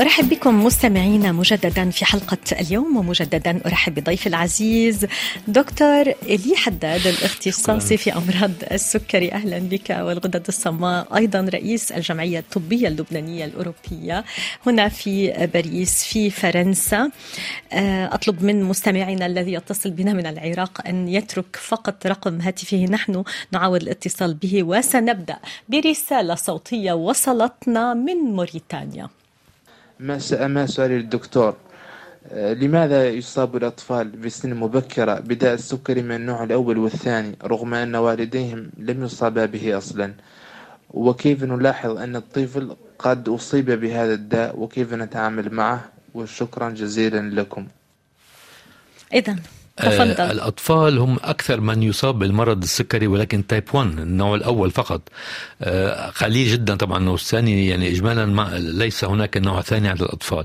[0.01, 5.07] أرحب بكم مستمعينا مجددا في حلقة اليوم ومجددا أرحب بضيف العزيز
[5.49, 9.33] دكتور إلي حداد الاختصاصي في أمراض السكري.
[9.33, 14.25] أهلا بك والغدد الصماء أيضا رئيس الجمعية الطبية اللبنانية الأوروبية
[14.67, 17.11] هنا في باريس في فرنسا.
[17.73, 22.85] آه، أطلب من مستمعينا الذي يتصل بنا من العراق أن يترك فقط رقم هاتفه.
[22.91, 25.37] نحن نعاود الاتصال به وسنبدأ
[25.69, 29.09] برسالة صوتية وصلتنا من موريتانيا.
[30.01, 31.57] ما سؤالي للدكتور
[32.33, 38.71] آه، لماذا يصاب الأطفال بسن مبكرة بداء السكري من النوع الأول والثاني رغم أن والديهم
[38.79, 40.15] لم يصابا به أصلا؟
[40.91, 47.67] وكيف نلاحظ أن الطفل قد أصيب بهذا الداء؟ وكيف نتعامل معه؟ وشكرا جزيلا لكم.
[49.15, 49.37] إذا
[49.77, 50.11] تفضل.
[50.11, 55.03] آه الأطفال هم أكثر من يصاب بالمرض السكري ولكن type 1 النوع الأول فقط.
[55.63, 60.45] آه قليل جدا طبعا والثاني يعني إجمالا ما ليس هناك نوع ثاني عند الأطفال.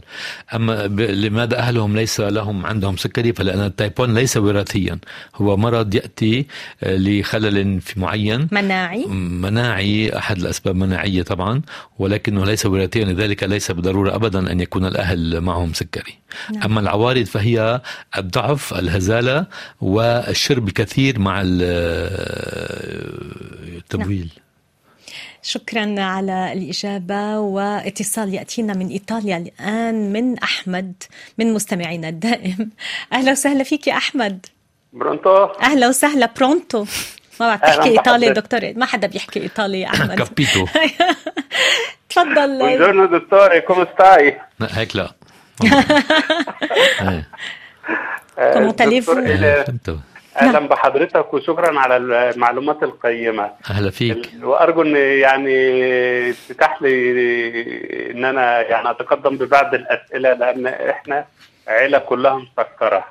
[0.53, 4.99] أما لماذا أهلهم ليس لهم عندهم سكري؟ فلأن ال type 1 ليس وراثيا.
[5.35, 6.45] هو مرض يأتي
[6.83, 8.47] آه لخلل في معين.
[8.51, 9.05] مناعي.
[9.05, 11.61] مناعي أحد الأسباب مناعية طبعا
[11.99, 16.18] ولكنه ليس وراثيا لذلك ليس بالضرورة أبدا أن يكون الأهل معهم سكري.
[16.53, 16.63] نعم.
[16.63, 17.81] أما العوارض فهي
[18.17, 19.45] الضعف الهزالة
[19.81, 21.41] والشرب الكثير مع
[23.75, 24.49] التبويل نعم.
[25.41, 31.03] شكرا على الإجابة واتصال يأتينا من إيطاليا الآن من أحمد
[31.37, 32.69] من مستمعينا الدائم.
[33.13, 34.45] أهلا وسهلا فيك يا أحمد.
[34.93, 35.45] pronto.
[35.45, 36.85] أهلا وسهلا pronto.
[37.39, 38.73] ما بعرف تحكي إيطالي دكتور.
[38.75, 40.17] ما حدا بيحكي إيطالي يا أحمد.
[40.17, 40.65] capito.
[42.09, 42.59] تفضل.
[42.59, 45.11] buongiorno dottore come stai هيك لا.
[48.53, 49.13] come
[50.41, 53.51] أهلا بحضرتك وشكرا على المعلومات القيمة.
[53.69, 54.29] أهلا فيك.
[54.43, 56.91] وأرجو إن يعني تتاح لي
[58.11, 61.25] إن أنا يعني أتقدم ببعض الأسئلة لأن إحنا
[61.67, 63.05] عيلة كلها مسكرة.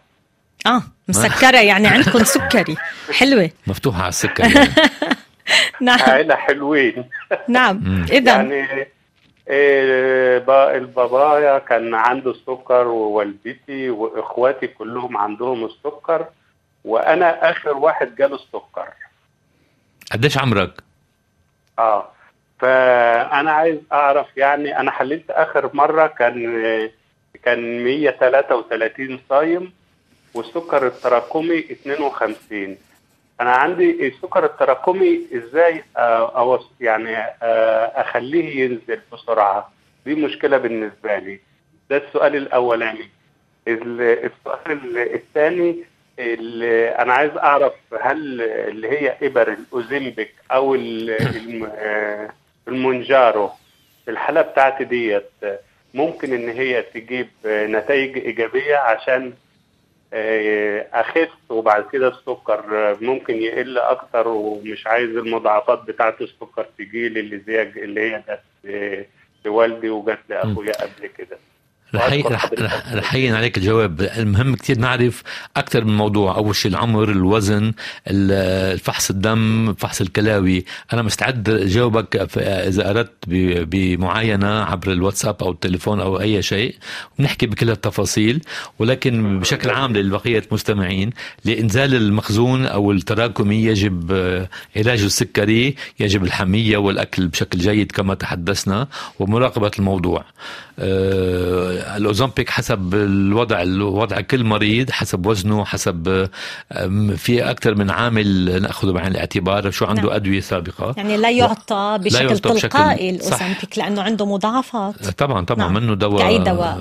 [0.67, 2.77] آه مسكرة يعني عندكم سكري.
[3.19, 3.51] حلوة.
[3.67, 4.69] مفتوحة على السكر يعني.
[5.81, 5.99] نعم.
[6.01, 7.05] عيلة حلوين.
[7.49, 8.07] نعم.
[8.13, 8.89] اذا يعني
[9.51, 16.27] البابايا كان عنده السكر ووالدتي واخواتي كلهم عندهم السكر
[16.85, 18.89] وأنا آخر واحد جاله السكر.
[20.13, 20.73] قديش عمرك؟
[21.79, 22.09] آه
[22.59, 26.91] فأنا عايز أعرف يعني أنا حللت آخر مرة كان
[27.43, 29.73] كان 133 صايم
[30.35, 32.77] والسكر التراكمي 52
[33.40, 37.16] أنا عندي السكر التراكمي إزاي أو يعني
[38.01, 39.72] أخليه ينزل بسرعة؟
[40.07, 41.40] دي مشكلة بالنسبة لي.
[41.90, 43.09] ده السؤال الأولاني.
[43.68, 45.85] السؤال الثاني
[46.18, 50.74] اللي أنا عايز أعرف هل اللي هي إبر الأوزيمبيك أو
[52.68, 53.51] المونجارو
[54.05, 55.31] في الحالة بتاعتي ديت
[55.94, 59.33] ممكن إن هي تجيب نتائج إيجابية عشان
[60.92, 62.62] اخف وبعد كده السكر
[63.01, 69.07] ممكن يقل أكتر ومش عايز المضاعفات بتاعة السكر تجيلي اللي زي اللي هي جت
[69.44, 71.38] لوالدي وجت لأخويا قبل كده.
[71.94, 72.51] رح
[72.92, 74.01] رح عليك الجواب.
[74.01, 75.22] المهم كثير نعرف
[75.57, 76.37] أكثر من موضوع.
[76.37, 77.72] أول شيء العمر الوزن
[78.07, 80.64] الفحص الدم فحص الكلاوي.
[80.92, 86.74] أنا مستعد جاوبك إذا أردت بمعاينة عبر الواتساب أو التليفون أو أي شيء.
[87.18, 88.42] بنحكي بكل التفاصيل
[88.79, 91.11] ولكن بشكل عام لبقيه المستمعين
[91.44, 94.12] لإنزال المخزون أو التراكمي يجب
[94.77, 100.24] علاج السكري يجب الحمية والأكل بشكل جيد كما تحدثنا ومراقبة الموضوع.
[101.97, 106.29] الاوزمبيك حسب الوضع وضع كل مريض حسب وزنه حسب
[107.16, 110.12] في أكثر من عامل نأخذه بعين الاعتبار شو عنده نعم.
[110.12, 110.95] أدوية سابقة.
[110.97, 115.09] يعني لا يعطى بشكل لا يعطى تلقائي الاوزمبيك لأنه عنده مضاعفات.
[115.09, 115.74] طبعا طبعا نعم.
[115.74, 116.81] منه دواء كأي دواء.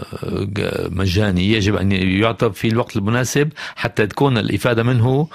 [0.89, 5.27] مجاني يجب أن يعطى في الوقت المناسب حتى تكون الإفادة منه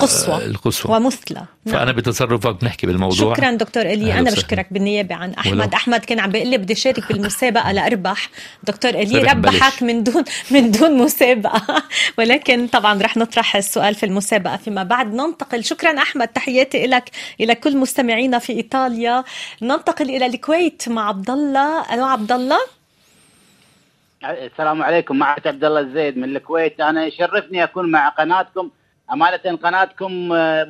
[0.00, 0.44] قصوى.
[0.44, 0.96] القصوى.
[0.96, 1.44] ومثلى.
[1.64, 1.76] نعم.
[1.76, 3.34] فأنا بتصرفك بنحكي بالموضوع.
[3.34, 4.18] شكرا دكتور إلي.
[4.18, 5.74] أنا بشكرك بالنيابة عن أحمد.
[5.74, 8.30] أحمد كان عم بيقول لي بدي أشارك بالمسابقة لاربح
[8.64, 11.82] دكتور الي ربحك من دون من دون مسابقة.
[12.18, 15.14] ولكن طبعا رح نطرح السؤال في المسابقة فيما بعد.
[15.14, 15.64] ننتقل.
[15.64, 17.10] شكرا أحمد تحياتي لك
[17.40, 19.24] إلى كل مستمعينا في إيطاليا.
[19.62, 22.60] ننتقل إلى الكويت مع عبد الله ألو عبد الله
[24.22, 25.16] السلام عليكم.
[25.16, 26.80] معك عبد الله الزيد من الكويت.
[26.80, 28.70] أنا يشرفني أكون مع قناتكم.
[29.12, 30.12] أمانة قناتكم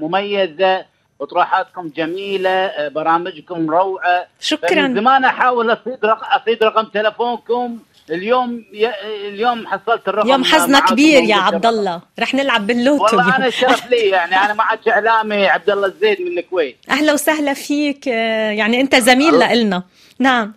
[0.02, 0.84] مميزة
[1.20, 4.26] اطروحاتكم جميلة برامجكم روعة.
[4.40, 4.82] شكرا.
[4.88, 7.78] من زمان أحاول أصيد رقم أصيد رقم تلفونكم
[8.10, 8.88] اليوم ي...
[9.28, 12.00] اليوم حصلت الرقم يوم حظنا كبير يا عبد الله.
[12.18, 16.38] رح نلعب باللوتو والله أنا شرف لي يعني أنا عادش إعلامي عبد الله الزيد من
[16.38, 16.76] الكويت.
[16.90, 18.08] أهلا وسهلا فيك.
[18.08, 19.34] آه، يعني أنت زميل.
[19.58, 19.82] لنا
[20.18, 20.52] نعم.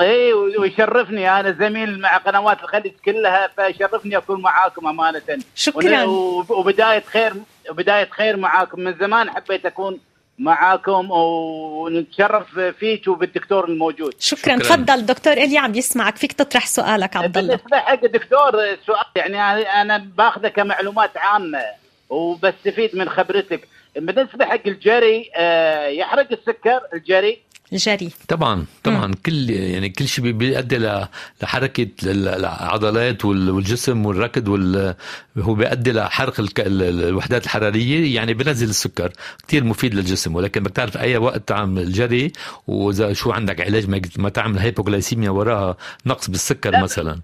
[0.00, 1.40] إي ويشرفني.
[1.40, 5.22] أنا زميل مع قنوات الخليج كلها فيشرفني أكون معاكم أمانة.
[5.54, 6.04] شكراً.
[6.48, 7.32] وبداية خير
[7.70, 8.80] وبداية خير معاكم.
[8.80, 9.98] من زمان حبيت أكون
[10.38, 14.14] معاكم ونتشرف فيك وبالدكتور الموجود.
[14.18, 14.76] شكرا, شكراً.
[14.76, 15.32] تفضل دكتور.
[15.32, 16.16] إلي عم يسمعك.
[16.16, 18.52] فيك تطرح سؤالك عبد الله بالنسبة حق الدكتور
[18.86, 21.62] سؤال يعني أنا- أنا باخذه كمعلومات عامة
[22.10, 23.68] وبستفيد من خبرتك.
[23.96, 27.38] بالنسبة حق الجري آه، يحرق السكر الجري؟
[27.72, 28.10] الجري.
[28.28, 29.14] طبعا طبعا.
[29.26, 31.06] كل يعني كل شيء بيؤدي ل-
[31.42, 34.94] لحركة ال- العضلات وال- والجسم والركض وال
[35.38, 39.12] هو بيؤدي لحرق الك- ال- ال- الوحدات الحرارية يعني بنزل السكر.
[39.48, 42.32] كتير مفيد للجسم ولكن بدك تعرف أي وقت تعمل جري
[42.66, 46.82] وإذا شو عندك علاج ما- ما تعمل hypoglycemia وراها نقص بالسكر لا.
[46.82, 47.20] مثلا.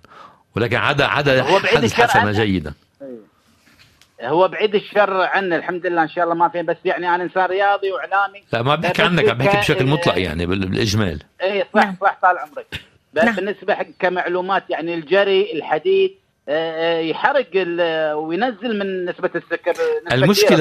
[0.56, 2.72] ولكن عدا عدا حدث حسنة عنه.
[4.22, 7.44] هو بعيد الشر عنه الحمد لله إن شاء الله ما في بس يعني أنا إنسان
[7.44, 11.64] رياضي وإعلامي لا ما بحكي بس عنك عم بحكي بشكل مطلق يعني بال- بالإجمال اي
[11.74, 11.96] صح نعم.
[12.00, 12.66] صح طال عمرك
[13.14, 13.34] بس نعم.
[13.36, 16.14] بالنسبة حق كمعلومات يعني الجري الحديد
[17.10, 19.70] يحرق ال- وينزل من نسبة السكر
[20.06, 20.14] نسبة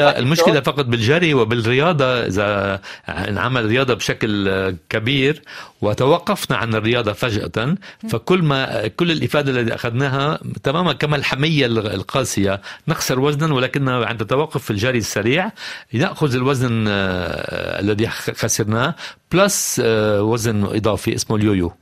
[0.10, 4.50] دكتور؟ المشكلة فقط بالجري وبالرياضة إذا انعمل رياضة بشكل
[4.90, 5.42] كبير
[5.82, 7.76] وتوقفنا عن الرياضة فجأة
[8.10, 14.64] فكل ما كل الإفادة التي أخذناها تماما كما الحمية القاسية نخسر وزنا ولكن عند التوقف
[14.64, 15.52] في الجري السريع
[15.94, 18.96] نأخذ الوزن آه، الذي خسرناه
[19.32, 21.74] plus آه، وزن إضافي اسمه ال yo-yo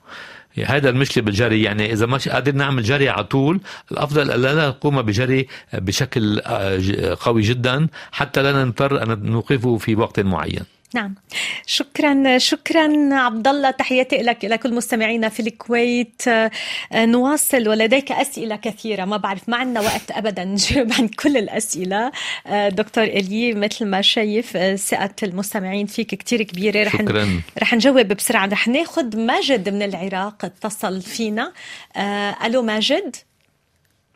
[0.66, 5.02] هذا المشكلة بالجري يعني إذا مش قادر نعمل جري على طول الأفضل ألا لا نقوم
[5.02, 10.79] بجري بشكل آه، قوي جدا حتى لا نضطر أن نوقفه في وقت معين.
[10.96, 11.16] نعم.
[11.66, 16.22] شكرا شكرا عبد الله تحياتي لك إلى كل مستمعينا في الكويت.
[16.28, 16.52] آه،
[16.96, 22.12] نواصل ولديك أسئلة كثيرة ما بعرف ما عندنا وقت ابدا نجاوب عن كل الأسئلة.
[22.48, 26.84] آه، دكتور إلي مثل ما شايف آه، ثقة المستمعين فيك كتير كبيرة.
[26.84, 27.42] رح ن- شكرا.
[27.62, 28.46] رح نجاوب بسرعة.
[28.46, 31.54] رح ناخذ ماجد من العراق اتصل فينا.
[32.46, 33.16] ألو ماجد.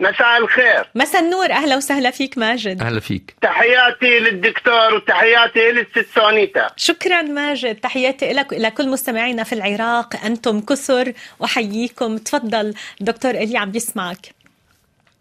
[0.04, 0.84] مساء الخير.
[0.96, 1.52] مساء النور.
[1.52, 2.82] أهلا وسهلا فيك ماجد.
[2.82, 3.36] أهلا فيك.
[3.42, 6.68] تحياتي للدكتور وتحياتي للست سونيتا.
[6.78, 7.76] شكرا ماجد.
[7.76, 10.26] تحياتي لك وإلى كل مستمعينا في العراق.
[10.26, 11.14] أنتم كثر.
[11.44, 12.18] أحييكم.
[12.18, 14.36] تفضل دكتور إلي عم بيسمعك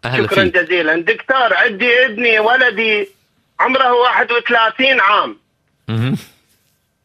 [0.05, 0.55] أهلا شكرا فيك.
[0.57, 0.95] جزيلا.
[0.95, 3.07] دكتور عندي ابني ولدي
[3.59, 5.37] عمره 31 عام.
[5.87, 6.17] مهم.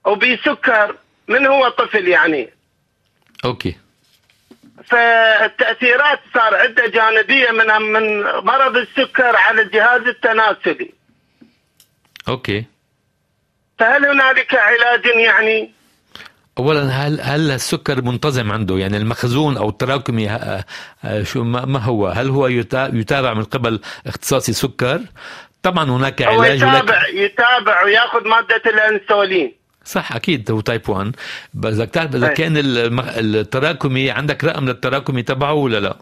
[0.07, 0.97] وبسكر.
[1.29, 2.51] من هو طفل يعني؟
[3.45, 3.77] okay.
[4.91, 10.93] فالتأثيرات صار عنده جانبية من من مرض السكر على الجهاز التناسلي.
[12.29, 12.65] okay.
[13.79, 15.73] فهل هنالك علاج يعني؟
[16.59, 20.65] اولا هل هل السكر منتظم عنده؟ يعني المخزون أو التراكمي ه-
[21.05, 25.01] ه- شو ما هو؟ هل هو يتا- يتابع من قبل اختصاصي سكر
[25.63, 29.53] طبعا هناك هو علاج ولكن يتابع يتابع ويأخذ مادة الأنسولين.
[29.89, 31.17] صح أكيد هو type 1
[31.55, 32.35] بس بدك تعرف إذا أي.
[32.35, 35.97] كان التراكمي عندك رقم للتراكمي تبعه ولا لا؟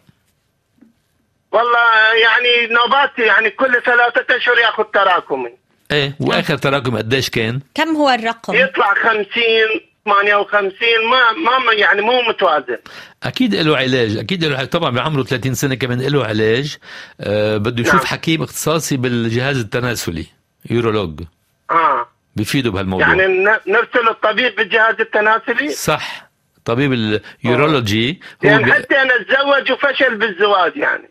[1.53, 1.78] والله
[2.22, 5.51] يعني نوبات يعني كل ثلاثة أشهر ياخذ تراكمي.
[5.93, 9.24] إيه وآخر تراكمي قديش كان؟ كم هو الرقم؟ يطلع 50
[10.05, 11.32] 58 ما
[11.66, 12.78] ما يعني مو متوازن.
[13.22, 14.68] أكيد له علاج أكيد له علاج.
[14.68, 16.76] طبعا بعمره 30 سنة كمان له علاج.
[17.20, 18.05] أه بده يشوف نعم.
[18.07, 20.26] حكيم اختصاصي بالجهاز التناسلي
[20.70, 21.20] يورولوج.
[21.70, 22.09] آه.
[22.37, 23.09] بيفيده بهالموضوع.
[23.09, 23.26] يعني
[23.66, 26.30] نرسل الطبيب بالجهاز التناسلي؟ صح.
[26.64, 28.72] طبيب ال urology يعني.
[28.72, 31.11] حتى أنا أتزوج وفشل بالزواج يعني.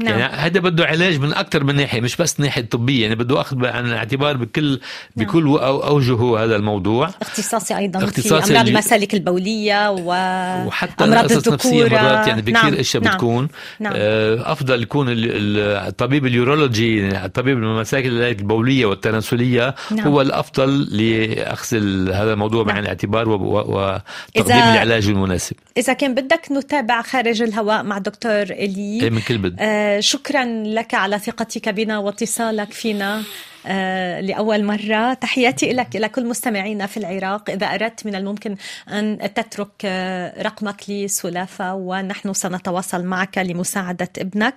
[0.00, 0.18] نعم.
[0.18, 3.66] يعني هذا بده علاج من أكثر من ناحية مش بس ناحية طبية يعني بده أخذ
[3.66, 4.80] عن الاعتبار بكل
[5.16, 7.10] بكل أو- اوجهه هذا الموضوع.
[7.22, 10.06] اختصاصي أيضا اختصاصي في أمراض الج- المسالك البولية و
[10.66, 12.02] وحتى أمراض قصص نفسية الذكورة.
[12.02, 13.14] مرات يعني في كثير أشياء نعم.
[13.14, 13.48] بتكون.
[13.80, 13.92] نعم.
[13.96, 20.08] آه، أفضل يكون ال- ال- الطبيب ال urology الطبيب المسالك البولية والتناسلية نعم.
[20.08, 21.76] هو الأفضل لأخذ
[22.12, 22.84] هذا الموضوع بعين نعم.
[22.84, 23.98] الاعتبار و- و-
[24.36, 25.56] وتقديم إذا- العلاج المناسب.
[25.76, 29.00] إذا كان بدك نتابع خارج الهواء مع دكتور إلي.
[29.02, 29.56] إيه من كل بد.
[29.60, 29.64] آه،
[30.00, 33.22] شكرا لك على ثقتك بنا واتصالك فينا
[33.66, 35.14] آه، لأول مرة.
[35.14, 37.50] تحياتي لك إلى كل مستمعينا في العراق.
[37.50, 38.56] إذا أردت من الممكن
[38.88, 44.54] أن تترك آه، رقمك لسلافة ونحن سنتواصل معك لمساعدة ابنك.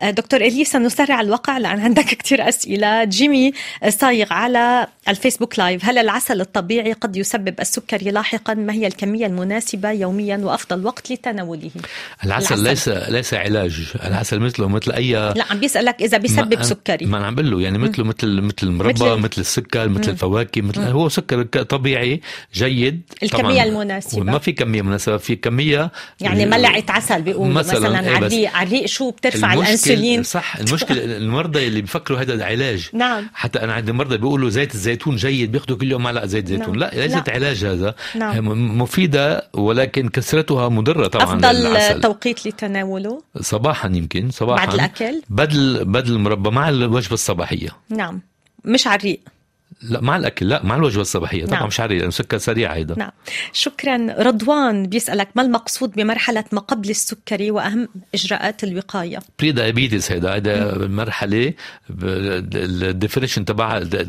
[0.00, 3.04] آه، دكتور إلي سنسرع الوقع لأن عندك كثير أسئلة.
[3.04, 3.52] جيمي
[3.88, 5.84] صايغ على الفيسبوك live.
[5.84, 11.70] هل العسل الطبيعي قد يسبب السكري لاحقا ما هي الكمية المناسبة يوميا وأفضل وقت لتناوله؟
[12.24, 12.62] العسل, العسل.
[12.62, 13.92] ليس ليس علاج.
[14.04, 17.06] العسل مثله مثل اي لا عم بيسألك إذا بيسبب ما- سكري.
[17.06, 20.62] ما أنا عم بقول له يعني مثله مثل مثل المربى مثل- مثل, السكر مثل الفواكه
[20.62, 22.20] مثل هو سكر طبيعي
[22.54, 24.22] جيد الكمية المناسبة.
[24.24, 25.90] ما في كمية مناسبة في كمية
[26.20, 31.04] يعني ملعقة عسل بيقولوا مثلا, مثلاً، إيه على الريق شو بترفع المشكلة- الأنسولين؟ صح المشكلة
[31.22, 33.30] المرضى اللي بيفكروا هذا العلاج نعم.
[33.34, 34.76] حتى أنا عندي مرضى بيقولوا زيت
[35.08, 36.90] الزيتون جيد بياخذوا كل يوم معلقة زيت زيتون نعم.
[36.90, 37.34] لا ليست لا.
[37.34, 38.32] علاج هذا نعم.
[38.34, 42.00] هي م- مفيدة ولكن كثرتها مضرة طبعا أفضل للعسل.
[42.00, 48.20] توقيت لتناوله صباحا يمكن صباحا بعد الأكل؟ بدل بدل المربى مع الوجبة الصباحية نعم
[48.64, 49.20] مش على الريق
[49.82, 51.44] لا مع الأكل لا مع الوجبة الصباحية.
[51.46, 51.66] طبعا نعم.
[51.68, 53.10] مش عارف لأنه سكر سريع هيدا نعم.
[53.52, 54.06] شكرا.
[54.18, 61.52] رضوان بيسألك ما المقصود بمرحلة ما قبل السكري وأهم إجراءات الوقاية؟ prediabetes هيدا هيدا مرحلة
[62.02, 64.08] ال definition تبع ال- ال-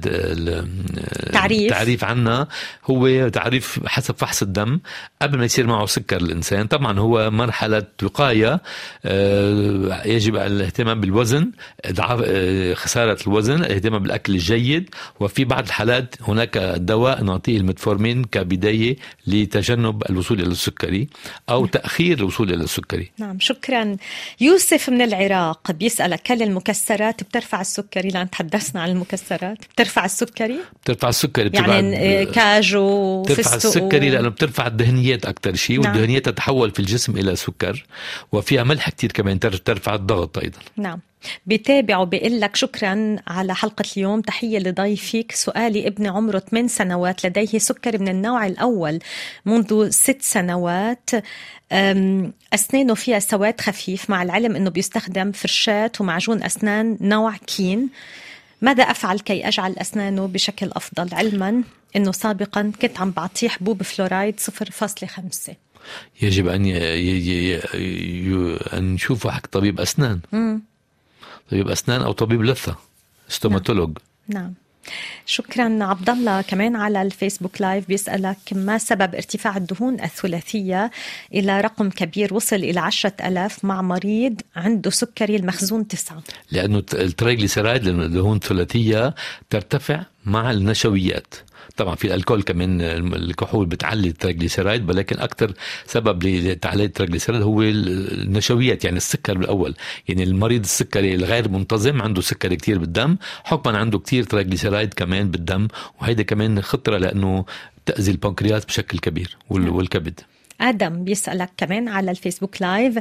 [0.50, 1.62] ال- تعريف.
[1.72, 2.48] التعريف عنها
[2.90, 4.80] هو تعريف حسب فحص الدم.
[5.22, 8.62] قبل ما يصير معه سكر الإنسان طبعا هو مرحلة وقاية
[9.06, 11.52] آه، يجب الاهتمام بالوزن
[11.86, 18.95] آه، خسارة الوزن الاهتمام بالأكل الجيد وفي بعض الحالات هناك دواء نعطيه المتفورمين كبداية
[19.28, 21.07] لتجنب الوصول إلى السكري
[21.49, 23.12] أو تأخير الوصول إلى السكري.
[23.18, 23.97] نعم شكرا.
[24.41, 29.57] يوسف من العراق بيسألك هل المكسرات بترفع السكري؟ لأن تحدثنا عن المكسرات.
[29.74, 35.80] بترفع السكري؟ بترفع السكري بتبعد- يعني كاجو بترفع السكري و- لأنه بترفع الدهنيات أكثر شيء
[35.82, 35.91] نعم.
[35.93, 37.86] والدهنيات تتحول في الجسم إلى سكر
[38.32, 40.59] وفيها ملح كثير كمان تر- ترفع الضغط أيضا.
[40.78, 40.99] نعم.
[41.46, 44.22] بتابع وبيقول لك شكرا على حلقة اليوم.
[44.22, 49.00] تحية لضيفك سؤالي ابن عمره 8 سنوات لديه سكر من النوع الأول
[49.46, 51.10] منذ ست سنوات.
[52.54, 57.90] أسنانه فيها سواد خفيف مع العلم أنه بيستخدم فرشاة ومعجون أسنان نوع كين.
[58.62, 61.64] ماذا أفعل كي أجعل أسنانه بشكل أفضل؟ علما
[61.96, 65.54] أنه سابقا كنت عم بعطيه حبوب فلورايد 0.5
[66.22, 66.72] يجب أن ي...
[66.72, 67.54] ي...
[67.54, 67.62] ي...
[67.76, 68.58] ي...
[68.74, 70.20] أن نشوفه حق طبيب أسنان.
[71.52, 72.76] طبيب أسنان أو طبيب لثة
[73.30, 74.54] stomatologue نعم.
[75.26, 80.91] شكرا عبد الله كمان على الفيسبوك live بيسألك ما سبب ارتفاع الدهون الثلاثية
[81.34, 86.84] إلى رقم كبير وصل إلى عشرة ألاف مع مريض عنده سكري المخزون تسعة؟ لأنه ال
[86.84, 89.16] t- ال triglyceride لأنه الدهون الثلاثية
[89.49, 91.34] ترتفع مع النشويات.
[91.78, 92.82] طبعا في الكحول كمان
[93.14, 95.54] الكحول بتعلي ال triglyceride ولكن أكثر
[95.86, 99.76] سبب لتعلي ال triglyceride هو ال- النشويات يعني السكر بالأول.
[100.08, 105.68] يعني المريض السكري الغير منتظم عنده سكر كتير بالدم حكما عنده كتير triglyceride كمان بالدم
[106.02, 107.46] وهيدا كمان خطرة لأنه
[107.86, 110.20] تأذي البنكرياس بشكل كبير وال- والكبد.
[110.62, 113.00] آدم بيسألك كمان على الفيسبوك live.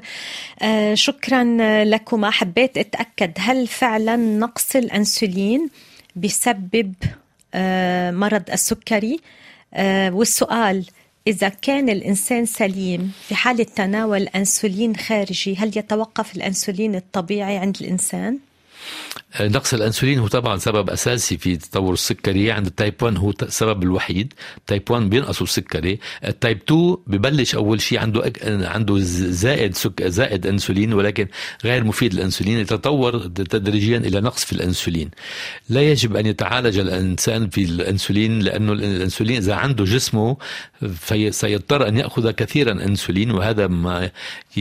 [0.62, 1.44] آه شكرا
[1.84, 5.68] لكما حبيت أتأكد هل فعلا نقص الأنسولين
[6.16, 7.19] بيسبب آه
[8.10, 9.20] مرض السكري
[9.74, 10.86] آه والسؤال
[11.26, 18.38] إذا كان الإنسان سليم في حالة تناول أنسولين خارجي هل يتوقف الأنسولين الطبيعي عند الإنسان؟
[19.40, 22.50] نقص الانسولين هو طبعا سبب أساسي في تطور السكري.
[22.50, 24.32] عند ال type 1 هو السبب الوحيد.
[24.66, 25.98] type 1 بينقصوا السكري.
[26.24, 28.38] ال type 2 ببلش أول شيء عنده أك...
[28.46, 30.02] عنده زائد سك...
[30.02, 31.28] زائد انسولين ولكن
[31.64, 32.58] غير مفيد للانسولين.
[32.58, 35.10] يتطور تدريجيا إلى نقص في الانسولين.
[35.68, 40.36] لا يجب أن يتعالج الإنسان في الانسولين لأنه الانسولين إذا عنده جسمه
[40.96, 41.32] في...
[41.32, 44.10] سيضطر أن يأخذ كثيرا انسولين وهذا ما
[44.56, 44.60] ي...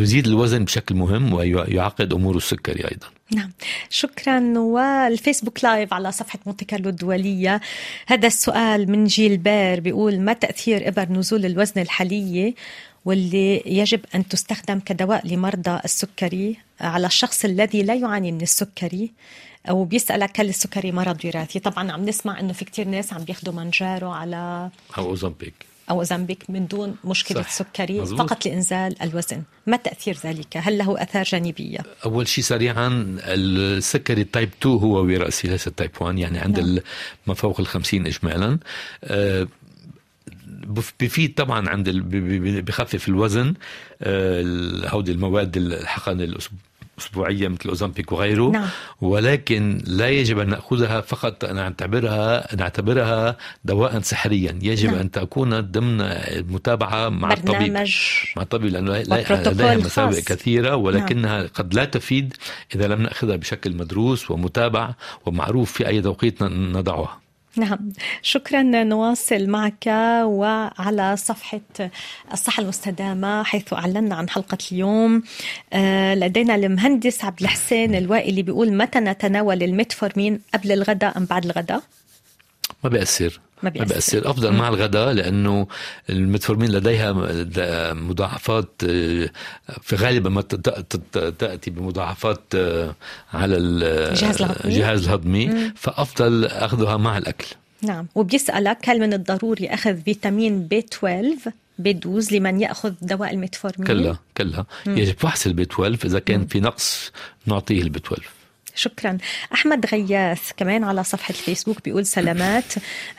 [0.00, 3.17] يزيد الوزن بشكل مهم ويعقد أمور السكري أيضا.
[3.32, 3.50] نعم.
[3.90, 4.58] شكرا.
[4.58, 7.60] والفيسبوك live على صفحة مونتي كارلو الدولية.
[8.06, 12.54] هذا السؤال من جيل بير بيقول ما تأثير إبر نزول الوزن الحالية
[13.04, 19.12] واللي يجب أن تستخدم كدواء لمرضى السكري على الشخص الذي لا يعاني من السكري
[19.68, 23.54] أو بيسألك هل السكري مرض وراثي؟ طبعا عم نسمع أنه في كتير ناس عم بياخدوا
[23.54, 25.67] منجارو على أو أوزمبيك.
[25.90, 27.50] أوزمبيك من دون مشكلة صح.
[27.50, 28.20] سكري مزبوط.
[28.20, 34.50] فقط لإنزال الوزن ما تأثير ذلك هل له أثار جانبية أول شيء سريعا السكري type
[34.62, 36.78] 2 هو وراثي ليس type 1 يعني عند نعم.
[37.26, 38.58] ما فوق ال 50 اجمالا
[39.04, 39.48] آه،
[40.46, 43.54] بف- بفيد طبعا عند ال- بخفف الوزن
[44.02, 44.42] آه،
[44.88, 46.20] هودي المواد الحقن
[46.98, 48.68] الاسبوعيه مثل أوزامبيك وغيره نعم.
[49.00, 55.00] ولكن لا يجب أن نأخذها فقط أن نعتبرها نعتبرها دواء سحريا يجب نعم.
[55.00, 57.72] أن تكون ضمن المتابعة مع الطبيب
[58.36, 60.24] مع الطبيب وبروتوكول لديها مساوئ خاص.
[60.24, 62.34] كثيره ولكنها قد لا تفيد
[62.74, 64.94] إذا لم نأخذها بشكل مدروس ومتابع
[65.26, 67.92] ومعروف في أي توقيت نضعها نعم.
[68.22, 69.86] شكرا نواصل معك
[70.24, 71.60] وعلى صفحة
[72.32, 75.22] الصحة المستدامة حيث أعلنا عن حلقة اليوم.
[75.72, 81.82] آه، لدينا المهندس عبد الحسين الوائلي بيقول متى نتناول الميتفورمين قبل الغداء أم بعد الغداء؟
[82.84, 83.40] ما بيأثر.
[83.62, 83.94] ما ما بيأثر.
[83.94, 84.30] بيأثر.
[84.30, 85.66] أفضل مع الغداء لأنه
[86.10, 87.12] المتفورمين لديها
[87.92, 89.30] مضاعفات آه،
[89.82, 90.40] في غالبا ما
[91.38, 92.94] تأتي بمضاعفات آه،
[93.34, 94.64] على الجهاز الهضمي.
[94.64, 97.46] الجهاز الهضمي فأفضل أخذها مع الأكل.
[97.82, 98.06] نعم.
[98.14, 104.18] وبيسألك هل من الضروري أخذ فيتامين B 12 B 12 لمن يأخذ دواء الميتفورمين؟ كلها
[104.36, 104.66] كلها.
[104.86, 107.12] يجب فحص ال B 12 إذا كان في نقص
[107.46, 108.22] نعطيه ال B 12
[108.78, 109.18] شكرا.
[109.54, 112.72] أحمد غياث كمان على صفحة الفيسبوك بيقول سلامات.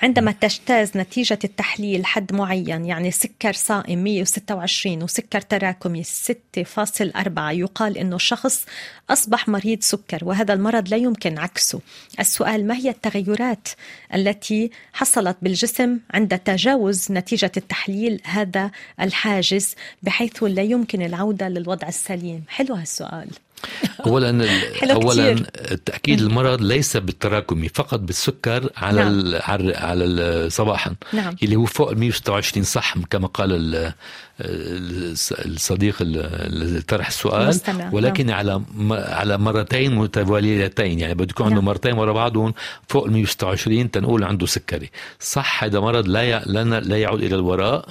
[0.03, 8.18] عندما تجتاز نتيجة التحليل حد معين يعني سكر صائم 126 وسكر تراكمي 6.4 يقال أنه
[8.18, 8.66] شخص
[9.10, 11.82] أصبح مريض سكر وهذا المرض لا يمكن عكسه.
[12.20, 13.68] السؤال ما هي التغيرات
[14.16, 22.43] التي حصلت بالجسم عند تجاوز نتيجة التحليل هذا الحاجز بحيث لا يمكن العودة للوضع السليم؟
[22.49, 23.30] حلو هالسؤال.
[24.07, 24.47] اولا
[24.91, 25.36] اولا.
[25.86, 29.41] تاكيد المرض ليس بالتراكمي فقط بالسكر على نعم.
[29.43, 31.36] على على صباحا نعم.
[31.43, 33.91] اللي هو فوق ال 126 صح كما قال
[35.45, 41.55] الصديق اللي طرح السؤال المستمع، ولكن على م- على مرتين متواليتين يعني بده يكون عنده
[41.55, 41.66] نعم.
[41.66, 42.53] مرتين ورا بعضهم
[42.88, 44.89] فوق ال 126 تنقول عنده سكري
[45.20, 46.39] صح هذا مرض لا
[46.80, 47.86] لا يعود إلى الوراء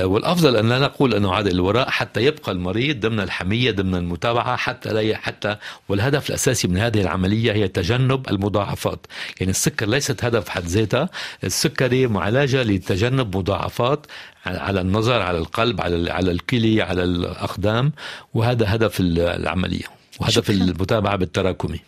[0.00, 4.56] والأفضل أن لا نقول أنه عاد إلى الوراء حتى يبقى المريض ضمن الحمية ضمن المتابعة
[4.56, 5.56] حتى لا حتى
[5.88, 9.06] والهدف الأساسي من هذه العملية هي تجنب المضاعفات.
[9.40, 11.08] يعني السكر ليست هدف بحد ذاتها
[11.44, 14.06] السكري معالجة لتجنب مضاعفات
[14.46, 17.92] على النظر على القلب على على الكلي على الأقدام
[18.34, 19.97] وهذا هدف ال- العملية.
[20.20, 20.54] وهدف شكراً.
[20.54, 21.80] المتابعة بالتراكمي.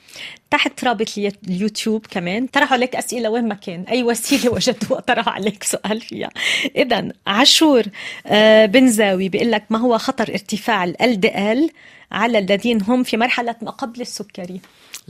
[0.51, 1.09] تحت رابط
[1.49, 3.83] اليوتيوب كمان طرحوا عليك أسئلة وين ما كان.
[3.83, 6.31] أي وسيلة وجدوها طرحوا عليك سؤال فيها.
[6.77, 7.83] إذا عاشور
[8.27, 11.73] آه، بن زاوي بيقول لك ما هو خطر ارتفاع ال LDL
[12.13, 14.61] على الذين هم في مرحلة ما قبل السكري؟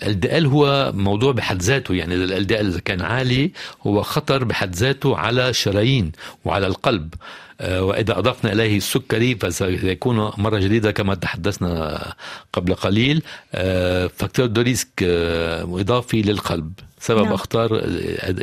[0.03, 3.51] ال LDL هو موضوع بحد ذاته يعني ال LDL إذا كان عالي
[3.87, 6.13] هو خطر بحد ذاته على الشرايين
[6.45, 7.15] وعلى القلب.
[7.61, 12.15] آه، وإذا أضفنا إليه السكري فسيكون مرة جديدة كما تحدثنا
[12.53, 13.23] قبل قليل.
[13.55, 17.33] آه، facteur de risque آه، إضافي للقلب سبب نعم.
[17.33, 17.81] أخطار آه،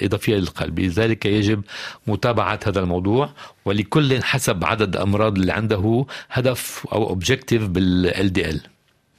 [0.06, 0.80] إضافية للقلب.
[0.80, 1.62] لذلك يجب
[2.08, 3.30] متابعة هذا الموضوع
[3.66, 8.62] ولكل حسب عدد الامراض اللي عنده هدف أو objectif بال LDL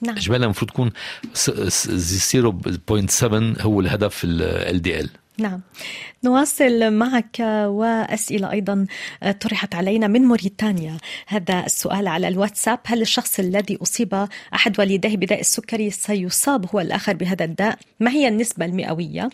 [0.00, 0.16] نعم.
[0.16, 0.90] اجمالا المفروض تكون
[1.34, 5.10] س- س- 0.7 هو الهدف LDL.
[5.38, 5.60] نعم.
[6.24, 8.86] نواصل معك وأسئلة أيضا
[9.40, 10.96] طرحت علينا من موريتانيا.
[11.26, 12.78] هذا السؤال على الواتساب.
[12.86, 18.28] هل الشخص الذي أصيب أحد والديه بداء السكري سيصاب هو الآخر بهذا الداء؟ ما هي
[18.28, 19.30] النسبة المئوية؟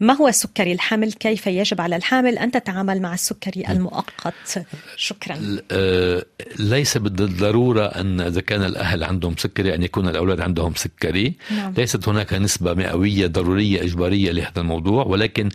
[0.00, 4.66] ما هو السكري الحامل؟ كيف يجب على الحامل أن تتعامل مع السكري المؤقت؟
[4.96, 5.56] شكرا.
[5.70, 6.24] آه،
[6.58, 11.34] ليس بالضرورة أن إذا كان الأهل عندهم سكري أن يكون الأولاد عندهم سكري.
[11.50, 11.74] نعم.
[11.76, 15.48] ليست هناك نسبة مئوية ضرورية إجبارية لهذا الموضوع ولكن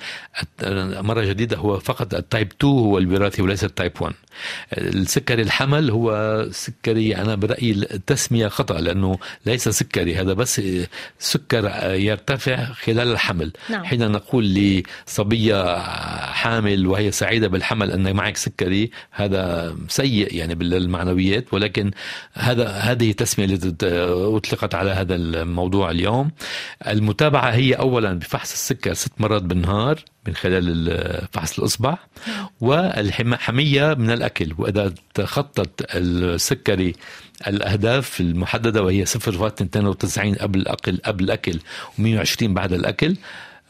[1.02, 4.16] مرة جديدة هو فقط ال type 2 هو الوراثي وليس ال type 1
[4.74, 10.62] السكري الحمل هو سكري أنا برأيي التسمية خطأ لأنه ليس سكري هذا بس
[11.20, 13.52] سكر يرتفع خلال الحمل.
[13.70, 13.84] نعم.
[13.84, 14.46] حين نقول
[15.08, 15.80] لصبية
[16.26, 21.92] حامل وهي سعيدة بالحمل ان معك سكري هذا سيء يعني بالمعنويات ولكن
[22.34, 23.76] هذا هذه تسميه التي
[24.38, 26.32] أطلقت على هذا الموضوع اليوم.
[26.88, 31.98] المتابعة هي اولا بفحص السكر ست مرات بالنهار من خلال ال- فحص الأصبع
[32.62, 34.54] والحميه من الأكل.
[34.58, 36.96] وإذا تخطت السكري
[37.48, 41.60] الأهداف المحددة وهي 0.92 قبل الاكل قبل الأكل
[42.00, 43.16] و120 بعد الأكل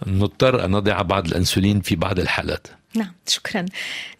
[0.07, 2.67] نضطر أن نضع بعض الأنسولين في بعض الحالات.
[2.95, 3.65] نعم شكرا.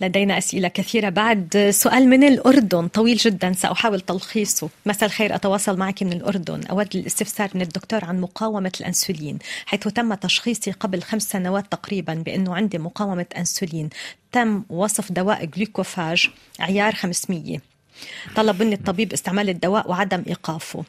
[0.01, 1.09] لدينا أسئلة كثيرة.
[1.09, 4.69] بعد سؤال من الأردن طويل جدا سأحاول تلخيصه.
[4.85, 6.63] مساء الخير أتواصل معك من الأردن.
[6.65, 9.39] أود الاستفسار من الدكتور عن مقاومة الأنسولين.
[9.65, 13.89] حيث تم تشخيصي قبل خمس سنوات تقريبا بأنه عندي مقاومة أنسولين.
[14.31, 17.59] تم وصف دواء جلوكوفاج عيار 500
[18.35, 20.83] طلب مني الطبيب استعمال الدواء وعدم إيقافه.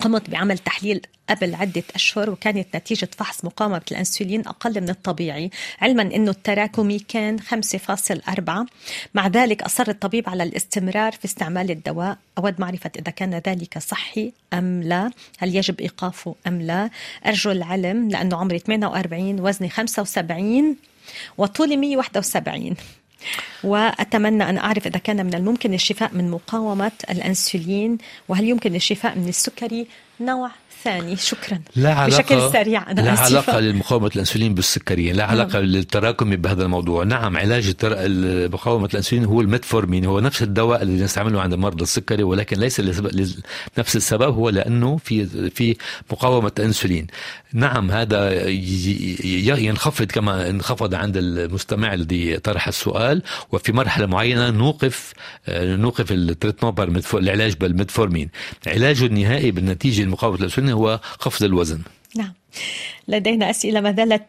[0.00, 6.02] قمت بعمل تحليل قبل عدة أشهر وكانت نتيجة فحص مقاومة الأنسولين أقل من الطبيعي علما
[6.02, 8.66] أنه التراكمي كان 5.4
[9.14, 12.18] مع ذلك أصر الطبيب على الاستمرار في استعمال الدواء.
[12.38, 16.90] أود معرفة إذا كان ذلك صحي أم لا هل يجب إيقافه أم لا.
[17.26, 20.76] أرجو العلم لأنه عمري 48 وزني 75
[21.38, 22.76] وطولي 171
[23.64, 27.98] وأتمنى أن أعرف إذا كان من الممكن الشفاء من مقاومة الأنسولين
[28.28, 29.86] وهل يمكن الشفاء من السكري؟
[30.20, 30.50] نوع
[30.86, 31.60] الثاني شكرا.
[31.76, 32.90] لا علاقة بشكل سريع.
[32.90, 33.24] أنا لا آسفة.
[33.24, 37.04] علاقة لمقاومة الأنسولين بالسكرية لا علاقة للتراكمي بهذا الموضوع.
[37.04, 37.96] نعم علاج التر...
[38.48, 43.28] مقاومة الأنسولين هو الميتفورمين هو نفس الدواء اللي نستعمله عند مرضى السكري ولكن ليس لسبب...
[43.78, 45.76] نفس السبب هو لأنه في في
[46.10, 47.06] مقاومة أنسولين
[47.52, 48.48] نعم هذا
[49.58, 53.22] ينخفض كما انخفض عند المستمع الذي طرح السؤال
[53.52, 55.12] وفي مرحلة معينة نوقف
[55.48, 58.28] نوقف ال traitement العلاج بالميتفورمين.
[58.66, 61.80] علاجه النهائي بالنتيجة المقاومة الأنسولين هو خفض الوزن.
[62.16, 62.32] نعم.
[63.08, 64.22] لدينا أسئلة ما زالت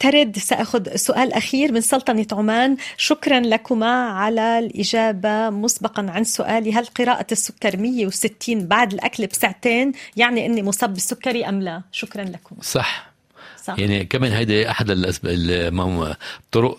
[0.00, 0.38] ترد.
[0.38, 2.76] سأخذ سؤال أخير من سلطنة عمان.
[2.96, 5.50] شكرا لكما على الإجابة.
[5.50, 11.62] مسبقا عن سؤالي هل قراءة السكر 160 بعد الأكل بساعتين يعني أني مصاب بالسكري أم
[11.62, 13.14] لا؟ شكرا لكم صح.
[13.64, 13.78] صح.
[13.78, 15.14] يعني كمان هيدي أحد
[16.52, 16.76] طرق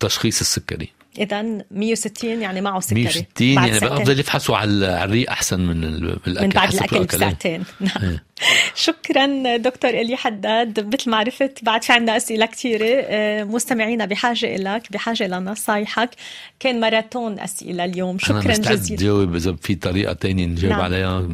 [0.00, 0.88] تشخيص السكري.
[1.18, 3.02] اذا 160 يعني معه سكري.
[3.02, 7.64] 160 يعني بفضل يفحصوا على الريق أحسن من الأكل من بعد الأكل بساعتين.
[7.80, 8.18] نعم
[8.74, 10.94] شكرا دكتور إلي حداد.
[10.94, 13.04] مثل ما عرفت بعد في عندنا أسئلة كثيره
[13.44, 16.10] مستمعينا بحاجة لك بحاجة لنصايحك
[16.60, 18.18] كان ماراثون أسئلة اليوم.
[18.18, 19.02] شكرا أنا جزيلا.
[19.02, 20.80] جاوب إذا في طريقة ثانية نجاوب نعم.
[20.80, 21.28] عليها.